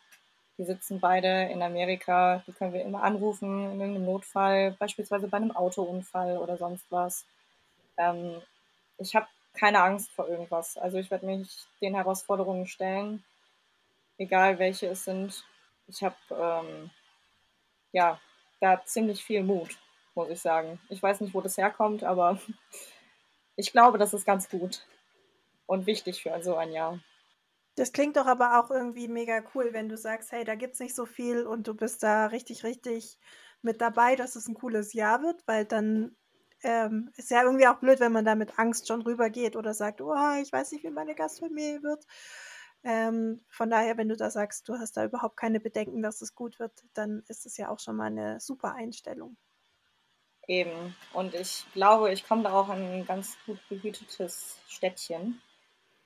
[0.58, 5.38] die sitzen beide in Amerika, die können wir immer anrufen in irgendeinem Notfall, beispielsweise bei
[5.38, 7.26] einem Autounfall oder sonst was.
[7.98, 8.42] Ähm,
[8.98, 10.78] ich habe keine Angst vor irgendwas.
[10.78, 13.24] Also ich werde mich den Herausforderungen stellen,
[14.18, 15.44] egal welche es sind.
[15.92, 16.90] Ich habe ähm,
[17.92, 18.20] ja
[18.62, 19.78] da ziemlich viel Mut,
[20.16, 20.80] muss ich sagen.
[20.90, 22.40] Ich weiß nicht, wo das herkommt, aber
[23.58, 24.88] ich glaube, das ist ganz gut
[25.66, 27.00] und wichtig für so ein Jahr.
[27.76, 30.80] Das klingt doch aber auch irgendwie mega cool, wenn du sagst, hey, da gibt es
[30.80, 33.18] nicht so viel und du bist da richtig, richtig
[33.62, 36.16] mit dabei, dass es ein cooles Jahr wird, weil dann
[36.64, 40.02] ähm, ist ja irgendwie auch blöd, wenn man da mit Angst schon rübergeht oder sagt,
[40.02, 42.06] oh, ich weiß nicht, wie meine Gastfamilie wird.
[42.84, 46.34] Ähm, von daher, wenn du da sagst, du hast da überhaupt keine Bedenken, dass es
[46.34, 49.38] gut wird, dann ist es ja auch schon mal eine super Einstellung.
[50.48, 50.96] Eben.
[51.14, 55.40] Und ich glaube, ich komme da auch in ein ganz gut behütetes Städtchen.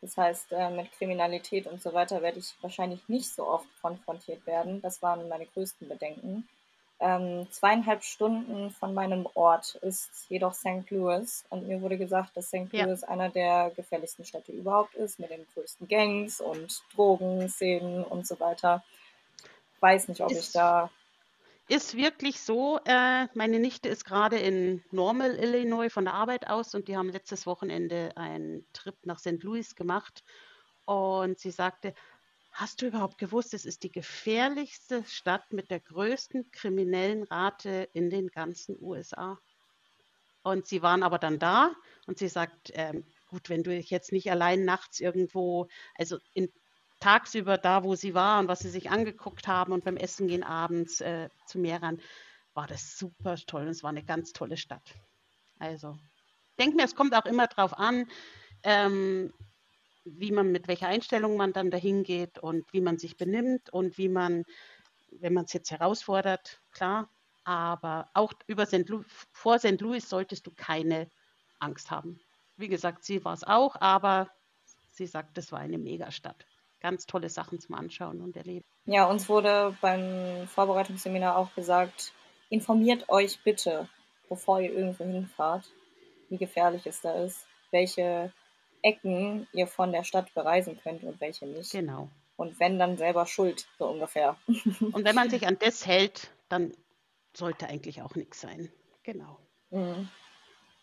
[0.01, 4.45] Das heißt, äh, mit Kriminalität und so weiter werde ich wahrscheinlich nicht so oft konfrontiert
[4.45, 4.81] werden.
[4.81, 6.47] Das waren meine größten Bedenken.
[6.99, 10.89] Ähm, zweieinhalb Stunden von meinem Ort ist jedoch St.
[10.89, 12.71] Louis und mir wurde gesagt, dass St.
[12.71, 12.85] Ja.
[12.85, 18.39] Louis einer der gefährlichsten Städte überhaupt ist, mit den größten Gangs und Drogenszenen und so
[18.39, 18.83] weiter.
[19.81, 20.89] Weiß nicht, ob ist, ich da
[21.67, 22.79] ist wirklich so.
[22.85, 27.09] Äh, meine Nichte ist gerade in Normal, Illinois von der Arbeit aus und die haben
[27.09, 29.41] letztes Wochenende einen Trip nach St.
[29.41, 30.23] Louis gemacht.
[30.85, 31.95] Und sie sagte,
[32.55, 38.09] hast du überhaupt gewusst, es ist die gefährlichste Stadt mit der größten kriminellen Rate in
[38.09, 39.37] den ganzen USA?
[40.41, 41.75] Und sie waren aber dann da
[42.07, 46.49] und sie sagt, ähm, gut, wenn du dich jetzt nicht allein nachts irgendwo, also in
[47.01, 50.43] tagsüber da, wo sie war und was sie sich angeguckt haben und beim Essen gehen
[50.43, 51.99] abends äh, zu Meran,
[52.53, 54.95] war das super toll und es war eine ganz tolle Stadt.
[55.59, 55.97] Also,
[56.57, 58.09] denke mir, es kommt auch immer darauf an,
[58.63, 59.33] ähm,
[60.05, 63.97] wie man mit welcher Einstellung man dann dahin geht und wie man sich benimmt und
[63.97, 64.45] wie man,
[65.11, 67.09] wenn man es jetzt herausfordert, klar,
[67.43, 68.87] aber auch über St.
[68.87, 69.81] Louis, vor St.
[69.81, 71.09] Louis solltest du keine
[71.59, 72.19] Angst haben.
[72.57, 74.29] Wie gesagt, sie war es auch, aber
[74.91, 76.45] sie sagt, es war eine Megastadt
[76.85, 78.63] ganz tolle Sachen zum Anschauen und Erleben.
[78.85, 82.13] Ja, uns wurde beim Vorbereitungsseminar auch gesagt,
[82.51, 83.89] informiert euch bitte,
[84.29, 85.63] bevor ihr irgendwo hinfahrt,
[86.29, 88.31] wie gefährlich es da ist, welche
[88.85, 91.71] Ecken ihr von der Stadt bereisen könnt und welche nicht.
[91.71, 92.07] Genau.
[92.37, 94.35] Und wenn dann selber schuld, so ungefähr.
[94.47, 96.73] Und wenn man sich an das hält, dann
[97.33, 98.69] sollte eigentlich auch nichts sein.
[99.03, 99.39] Genau.
[99.71, 100.09] Mhm.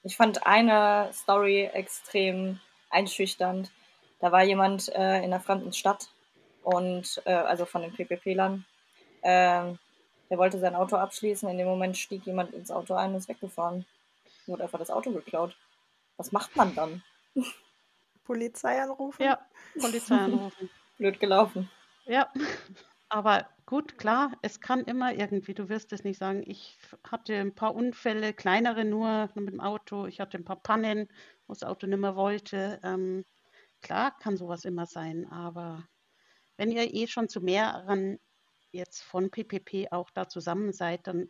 [0.03, 2.59] Ich fand eine Story extrem
[2.91, 3.71] einschüchternd.
[4.19, 6.09] Da war jemand äh, in einer fremden Stadt
[6.63, 8.65] und äh, also von den PPP-Lern.
[9.21, 9.75] Äh,
[10.31, 11.49] der wollte sein Auto abschließen.
[11.49, 13.85] In dem Moment stieg jemand ins Auto ein und ist weggefahren.
[14.47, 15.55] Wurde einfach das Auto geklaut.
[16.17, 17.03] Was macht man dann?
[18.25, 19.23] Polizei anrufen?
[19.23, 19.47] Ja,
[19.79, 20.71] Polizei anrufen.
[20.99, 21.71] Blöd gelaufen.
[22.05, 22.31] Ja,
[23.09, 27.55] aber gut, klar, es kann immer irgendwie, du wirst es nicht sagen, ich hatte ein
[27.55, 31.09] paar Unfälle, kleinere nur mit dem Auto, ich hatte ein paar Pannen,
[31.47, 32.81] wo das Auto nicht mehr wollte.
[32.83, 33.25] Ähm,
[33.83, 35.87] Klar kann sowas immer sein, aber
[36.57, 38.21] wenn ihr eh schon zu mehreren
[38.71, 41.29] jetzt von PPP auch da zusammen seid, dann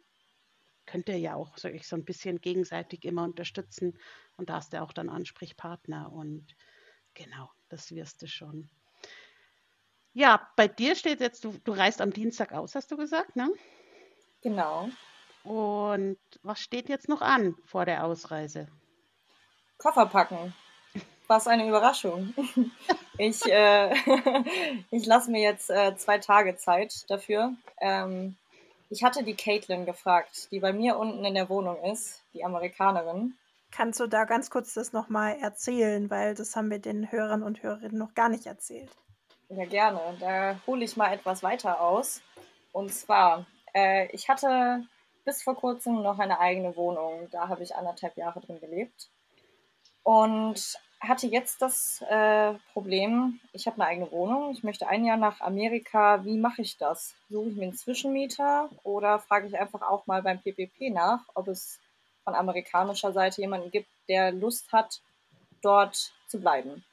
[0.84, 3.98] könnt ihr ja auch so, so ein bisschen gegenseitig immer unterstützen
[4.36, 6.54] und da hast du auch dann Ansprechpartner und
[7.14, 8.68] genau, das wirst du schon.
[10.14, 13.50] Ja, bei dir steht jetzt, du, du reist am Dienstag aus, hast du gesagt, ne?
[14.42, 14.88] Genau.
[15.44, 18.68] Und was steht jetzt noch an vor der Ausreise?
[19.78, 20.54] Koffer packen
[21.32, 22.34] was eine Überraschung.
[23.18, 23.94] Ich, äh,
[24.90, 27.52] ich lasse mir jetzt äh, zwei Tage Zeit dafür.
[27.78, 28.36] Ähm,
[28.88, 33.34] ich hatte die Caitlin gefragt, die bei mir unten in der Wohnung ist, die Amerikanerin.
[33.72, 37.62] Kannst du da ganz kurz das nochmal erzählen, weil das haben wir den Hörern und
[37.62, 38.90] Hörerinnen noch gar nicht erzählt.
[39.48, 40.00] Ja, gerne.
[40.20, 42.20] Da hole ich mal etwas weiter aus.
[42.72, 44.84] Und zwar, äh, ich hatte
[45.24, 47.28] bis vor kurzem noch eine eigene Wohnung.
[47.30, 49.08] Da habe ich anderthalb Jahre drin gelebt.
[50.02, 55.16] Und hatte jetzt das äh, Problem, ich habe eine eigene Wohnung, ich möchte ein Jahr
[55.16, 57.14] nach Amerika, wie mache ich das?
[57.28, 61.48] Suche ich mir einen Zwischenmieter oder frage ich einfach auch mal beim PPP nach, ob
[61.48, 61.80] es
[62.24, 65.00] von amerikanischer Seite jemanden gibt, der Lust hat,
[65.62, 66.84] dort zu bleiben.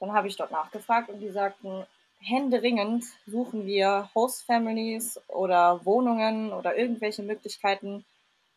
[0.00, 1.86] Dann habe ich dort nachgefragt und die sagten,
[2.20, 8.04] händeringend suchen wir Host Families oder Wohnungen oder irgendwelche Möglichkeiten,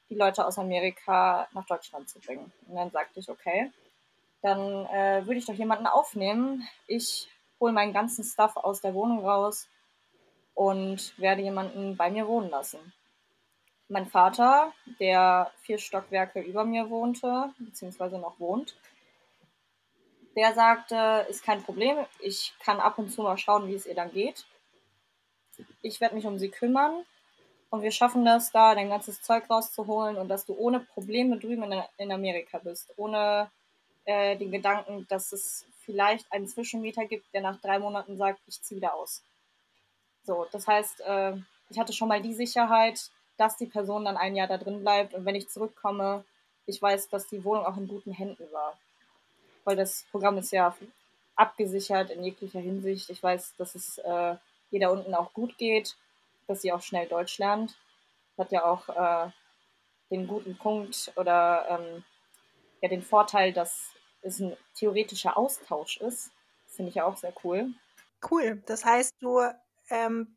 [0.09, 2.51] die Leute aus Amerika nach Deutschland zu bringen.
[2.67, 3.71] Und dann sagte ich, okay,
[4.41, 6.67] dann äh, würde ich doch jemanden aufnehmen.
[6.87, 9.67] Ich hole meinen ganzen Stuff aus der Wohnung raus
[10.53, 12.93] und werde jemanden bei mir wohnen lassen.
[13.91, 14.71] Mein Vater,
[15.01, 18.77] der vier Stockwerke über mir wohnte, beziehungsweise noch wohnt,
[20.33, 23.93] der sagte, ist kein Problem, ich kann ab und zu mal schauen, wie es ihr
[23.93, 24.45] dann geht.
[25.81, 27.03] Ich werde mich um sie kümmern
[27.69, 31.69] und wir schaffen das, da dein ganzes Zeug rauszuholen und dass du ohne Probleme drüben
[31.97, 33.51] in, Amerika bist, ohne
[34.05, 38.61] äh, den Gedanken, dass es vielleicht einen Zwischenmieter gibt, der nach drei Monaten sagt, ich
[38.61, 39.21] ziehe wieder aus.
[40.23, 41.33] So, das heißt, äh,
[41.69, 43.11] ich hatte schon mal die Sicherheit,
[43.41, 46.23] dass die Person dann ein Jahr da drin bleibt und wenn ich zurückkomme,
[46.67, 48.77] ich weiß, dass die Wohnung auch in guten Händen war.
[49.63, 50.75] Weil das Programm ist ja
[51.35, 53.09] abgesichert in jeglicher Hinsicht.
[53.09, 54.35] Ich weiß, dass es äh,
[54.71, 55.97] da unten auch gut geht,
[56.47, 57.75] dass sie auch schnell Deutsch lernt.
[58.37, 59.31] Hat ja auch äh,
[60.11, 62.03] den guten Punkt oder ähm,
[62.81, 66.31] ja den Vorteil, dass es ein theoretischer Austausch ist.
[66.67, 67.71] Finde ich ja auch sehr cool.
[68.29, 68.61] Cool.
[68.67, 69.41] Das heißt, du,
[69.89, 70.35] ähm,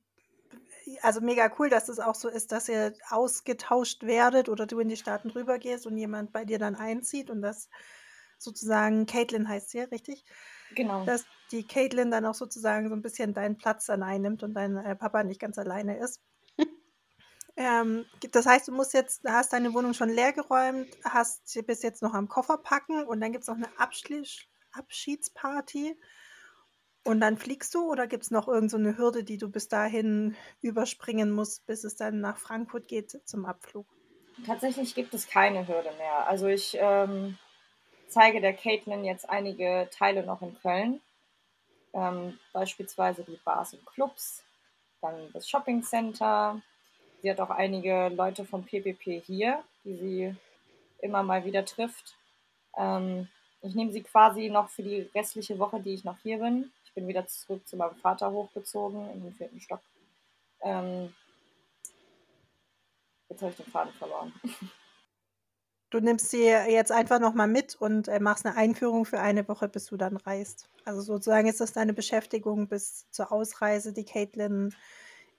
[1.03, 4.81] also mega cool, dass es das auch so ist, dass ihr ausgetauscht werdet oder du
[4.81, 7.69] in die Staaten rüber gehst und jemand bei dir dann einzieht und das
[8.39, 10.25] sozusagen, Caitlin heißt sie, richtig?
[10.75, 11.05] Genau.
[11.05, 14.77] Dass die Caitlin dann auch sozusagen so ein bisschen deinen Platz dann einnimmt und dein
[14.77, 16.21] äh, Papa nicht ganz alleine ist.
[17.57, 22.03] Ähm, das heißt, du musst jetzt, hast deine Wohnung schon leer geräumt, hast bis jetzt
[22.03, 24.27] noch am Koffer packen und dann gibt es noch eine Abschli
[24.73, 25.97] Abschiedsparty
[27.05, 30.37] und dann fliegst du oder gibt es noch irgendeine so Hürde, die du bis dahin
[30.63, 33.87] überspringen musst, bis es dann nach Frankfurt geht zum Abflug?
[34.47, 36.27] Tatsächlich gibt es keine Hürde mehr.
[36.27, 37.39] Also ich ähm,
[38.09, 41.01] zeige der Caitlin jetzt einige Teile noch in Köln,
[41.93, 44.43] ähm, beispielsweise die Bars und Clubs,
[45.01, 46.61] dann das Shopping Center,
[47.25, 50.37] Sie hat auch einige Leute vom PPP hier, die sie
[51.01, 52.17] immer mal wieder trifft.
[52.77, 53.29] Ähm,
[53.63, 56.71] ich nehme sie quasi noch für die restliche Woche, die ich noch hier bin.
[56.95, 59.81] Ich bin wieder zurück zu meinem Vater hochgezogen in den vierten Stock.
[60.61, 61.13] Ähm,
[63.29, 64.33] jetzt habe ich den Faden verloren.
[65.91, 69.69] Du nimmst sie jetzt einfach nochmal mit und äh, machst eine Einführung für eine Woche,
[69.69, 70.69] bis du dann reist.
[70.85, 74.75] Also sozusagen ist das deine Beschäftigung bis zur Ausreise, die Caitlin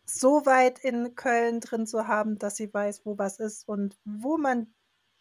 [0.06, 4.38] so weit in Köln drin zu haben, dass sie weiß, wo was ist und wo
[4.38, 4.74] man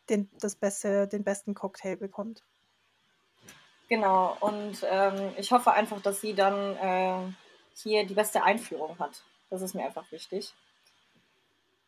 [0.09, 2.45] den, das beste, den besten Cocktail bekommt.
[3.95, 7.33] Genau, und ähm, ich hoffe einfach, dass sie dann äh,
[7.77, 9.23] hier die beste Einführung hat.
[9.51, 10.53] Das ist mir einfach wichtig.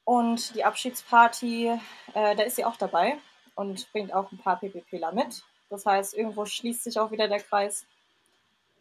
[0.04, 1.80] Und die Abschiedsparty,
[2.14, 3.18] äh, da ist sie auch dabei
[3.56, 5.42] und bringt auch ein paar PPPler mit.
[5.68, 7.84] Das heißt, irgendwo schließt sich auch wieder der Kreis.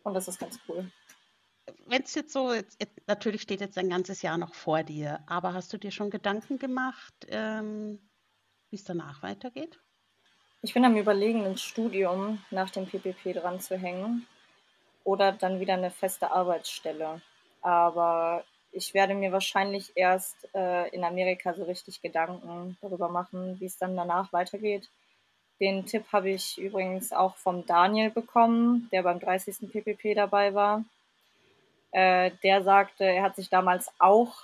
[0.04, 0.86] Und das ist ganz cool
[1.88, 5.54] wenn es jetzt so, jetzt, natürlich steht jetzt ein ganzes Jahr noch vor dir, aber
[5.54, 8.00] hast du dir schon Gedanken gemacht, ähm,
[8.70, 9.80] wie es danach weitergeht?
[10.66, 14.26] Ich bin am Überlegen, ein Studium nach dem PPP dran zu hängen
[15.04, 17.22] oder dann wieder eine feste Arbeitsstelle.
[17.62, 23.68] Aber ich werde mir wahrscheinlich erst äh, in Amerika so richtig Gedanken darüber machen, wie
[23.68, 24.90] es dann danach weitergeht.
[25.60, 29.72] Den Tipp habe ich übrigens auch vom Daniel bekommen, der beim 30.
[29.72, 30.84] PPP dabei war.
[31.92, 34.36] Äh, der sagte, er hat sich damals auch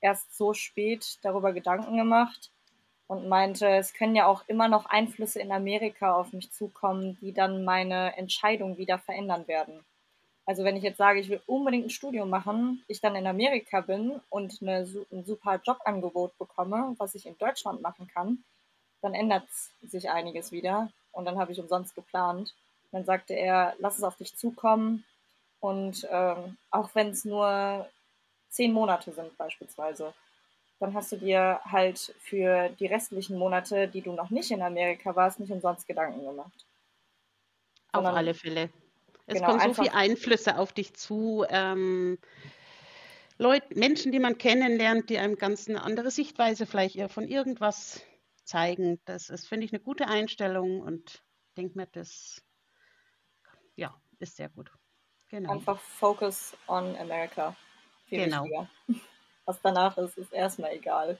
[0.00, 2.52] erst so spät darüber Gedanken gemacht
[3.08, 7.32] und meinte, es können ja auch immer noch Einflüsse in Amerika auf mich zukommen, die
[7.32, 9.84] dann meine Entscheidung wieder verändern werden.
[10.46, 13.80] Also wenn ich jetzt sage, ich will unbedingt ein Studium machen, ich dann in Amerika
[13.80, 18.44] bin und eine, ein super Jobangebot bekomme, was ich in Deutschland machen kann,
[19.02, 19.48] dann ändert
[19.82, 22.54] sich einiges wieder und dann habe ich umsonst geplant.
[22.92, 25.04] dann sagte er, lass es auf dich zukommen,
[25.60, 27.88] und ähm, auch wenn es nur
[28.50, 30.14] zehn Monate sind beispielsweise,
[30.80, 35.14] dann hast du dir halt für die restlichen Monate, die du noch nicht in Amerika
[35.16, 36.66] warst, nicht umsonst Gedanken gemacht.
[37.92, 38.70] Auf Sondern, alle Fälle.
[39.26, 41.44] Es genau, kommen so viele Einflüsse auf dich zu.
[41.48, 42.18] Ähm,
[43.38, 48.02] Leute, Menschen, die man kennenlernt, die einem ganz eine andere Sichtweise vielleicht von irgendwas
[48.44, 49.00] zeigen.
[49.04, 51.22] Das ist, finde ich, eine gute Einstellung und
[51.56, 52.42] denke mir, das
[53.76, 54.70] ja, ist sehr gut.
[55.30, 55.52] Genau.
[55.52, 57.54] Einfach Focus on America.
[58.06, 58.44] Viel genau.
[58.44, 58.68] Wichtiger.
[59.48, 61.16] Was danach ist, ist erstmal egal.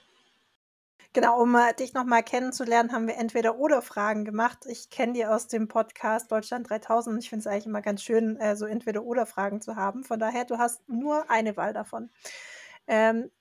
[1.13, 4.67] Genau, um äh, dich nochmal kennenzulernen, haben wir entweder oder Fragen gemacht.
[4.67, 8.37] Ich kenne die aus dem Podcast Deutschland 3000 ich finde es eigentlich immer ganz schön,
[8.37, 10.03] äh, so entweder oder Fragen zu haben.
[10.03, 12.11] Von daher, du hast nur eine Wahl davon.
[12.85, 13.31] Ähm,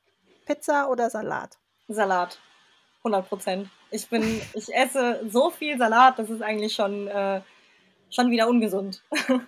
[0.46, 1.58] Pizza oder Salat?
[1.88, 2.38] Salat.
[3.00, 3.68] 100 Prozent.
[3.90, 4.22] Ich bin,
[4.54, 7.42] ich esse so viel Salat, das ist eigentlich schon, äh,
[8.08, 9.02] schon wieder ungesund.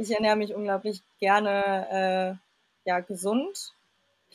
[0.00, 2.38] Ich ernähre mich unglaublich gerne
[2.84, 3.74] äh, ja, gesund.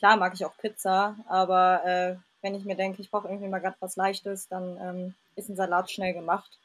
[0.04, 3.60] Klar mag ich auch Pizza, aber äh, wenn ich mir denke, ich brauche irgendwie mal
[3.60, 6.58] gerade was Leichtes, dann ähm, ist ein Salat schnell gemacht.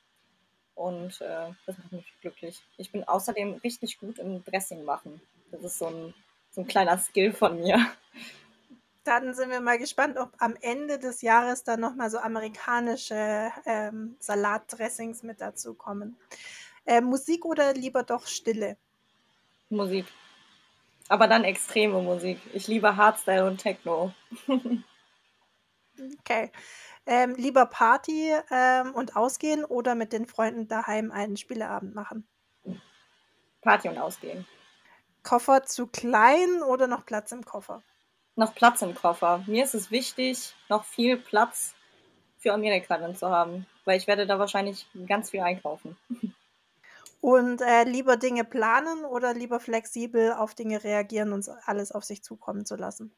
[0.75, 2.61] Und äh, das macht mich glücklich.
[2.75, 5.21] Ich bin außerdem richtig gut im Dressing machen.
[5.51, 6.13] Das ist so ein,
[6.51, 7.79] so ein kleiner Skill von mir.
[9.05, 14.17] Dann sind wir mal gespannt, ob am Ende des Jahres dann nochmal so amerikanische ähm,
[14.19, 16.17] Salatdressings mit dazu kommen.
[16.85, 18.75] Äh, Musik oder lieber doch Stille?
[19.69, 20.07] Musik.
[21.09, 22.39] Aber dann extreme Musik.
[22.53, 24.13] Ich liebe Hardstyle und Techno.
[26.19, 26.51] okay.
[27.07, 32.27] Ähm, lieber Party ähm, und ausgehen oder mit den Freunden daheim einen Spieleabend machen?
[33.61, 34.45] Party und ausgehen.
[35.23, 37.81] Koffer zu klein oder noch Platz im Koffer?
[38.35, 39.43] Noch Platz im Koffer.
[39.47, 41.73] Mir ist es wichtig, noch viel Platz
[42.37, 45.97] für Amerika drin zu haben, weil ich werde da wahrscheinlich ganz viel einkaufen.
[47.21, 52.23] Und äh, lieber Dinge planen oder lieber flexibel auf Dinge reagieren und alles auf sich
[52.23, 53.13] zukommen zu lassen?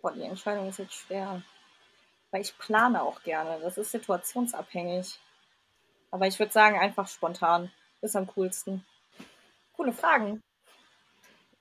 [0.00, 1.42] Boah, die Entscheidung ist jetzt schwer.
[2.30, 3.60] Weil ich plane auch gerne.
[3.60, 5.20] Das ist situationsabhängig.
[6.10, 7.70] Aber ich würde sagen, einfach spontan.
[8.00, 8.84] Ist am coolsten.
[9.74, 10.42] Coole Fragen.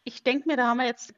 [0.03, 1.13] Ich denke mir, da haben wir jetzt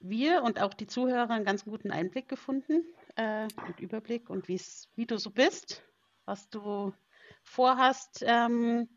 [0.00, 2.84] wir und auch die Zuhörer einen ganz guten Einblick gefunden
[3.16, 5.82] äh, und Überblick und wie du so bist,
[6.24, 6.92] was du
[7.42, 8.22] vorhast.
[8.26, 8.88] Ähm,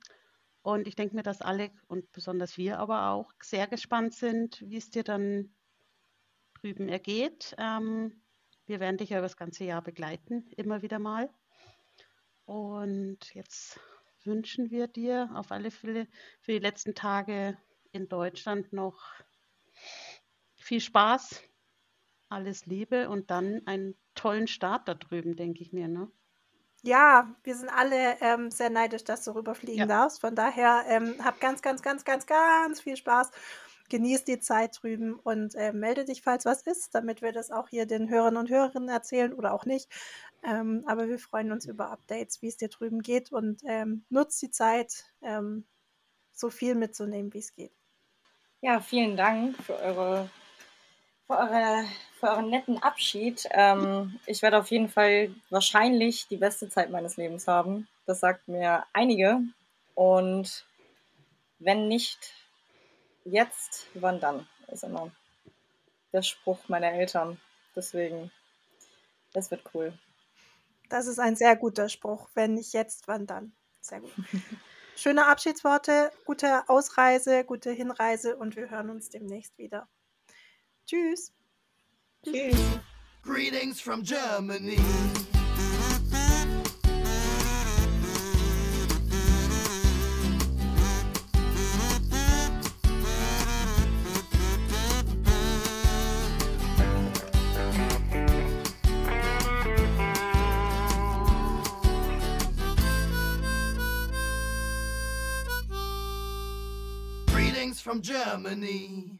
[0.66, 4.78] und ich denke mir, dass alle und besonders wir aber auch sehr gespannt sind, wie
[4.78, 5.54] es dir dann
[6.60, 7.54] drüben ergeht.
[7.60, 8.24] Ähm,
[8.66, 11.30] wir werden dich ja über das ganze Jahr begleiten, immer wieder mal.
[12.46, 13.80] Und jetzt
[14.24, 16.08] wünschen wir dir auf alle Fälle
[16.42, 17.56] für die letzten Tage
[17.92, 19.00] in Deutschland noch
[20.56, 21.44] viel Spaß,
[22.28, 25.88] alles Liebe und dann einen tollen Start da drüben, denke ich mir.
[25.88, 26.12] Ne?
[26.86, 29.86] Ja, wir sind alle ähm, sehr neidisch, dass du rüberfliegen ja.
[29.88, 30.22] darfst.
[30.22, 33.32] Von daher ähm, hab ganz, ganz, ganz, ganz, ganz viel Spaß.
[33.90, 37.70] Genieß die Zeit drüben und äh, melde dich, falls was ist, damit wir das auch
[37.70, 39.90] hier den Hörern und Hörerinnen erzählen oder auch nicht.
[40.44, 44.40] Ähm, aber wir freuen uns über Updates, wie es dir drüben geht und ähm, nutzt
[44.44, 45.66] die Zeit, ähm,
[46.34, 47.74] so viel mitzunehmen, wie es geht.
[48.62, 50.30] Ja, vielen Dank für eure
[51.28, 51.86] für, eure,
[52.20, 53.48] für euren netten Abschied.
[53.52, 57.88] Ähm, ich werde auf jeden Fall wahrscheinlich die beste Zeit meines Lebens haben.
[58.06, 59.42] Das sagt mir einige.
[59.96, 60.66] Und
[61.60, 62.34] wenn nicht
[63.24, 64.48] jetzt, wann dann?
[64.68, 65.12] Ist immer
[66.12, 67.40] der Spruch meiner Eltern.
[67.76, 68.32] Deswegen,
[69.34, 69.94] das wird cool.
[70.90, 72.30] Das ist ein sehr guter Spruch.
[72.36, 73.54] Wenn nicht jetzt, wann dann?
[73.82, 74.12] Sehr gut.
[74.96, 79.90] Schöne Abschiedsworte, gute Ausreise, gute Hinreise und wir hören uns demnächst wieder.
[80.88, 81.32] Tschüss.
[82.24, 82.80] Tschüss.
[83.24, 84.78] Greetings from Germany.
[107.26, 109.20] Greetings from Germany.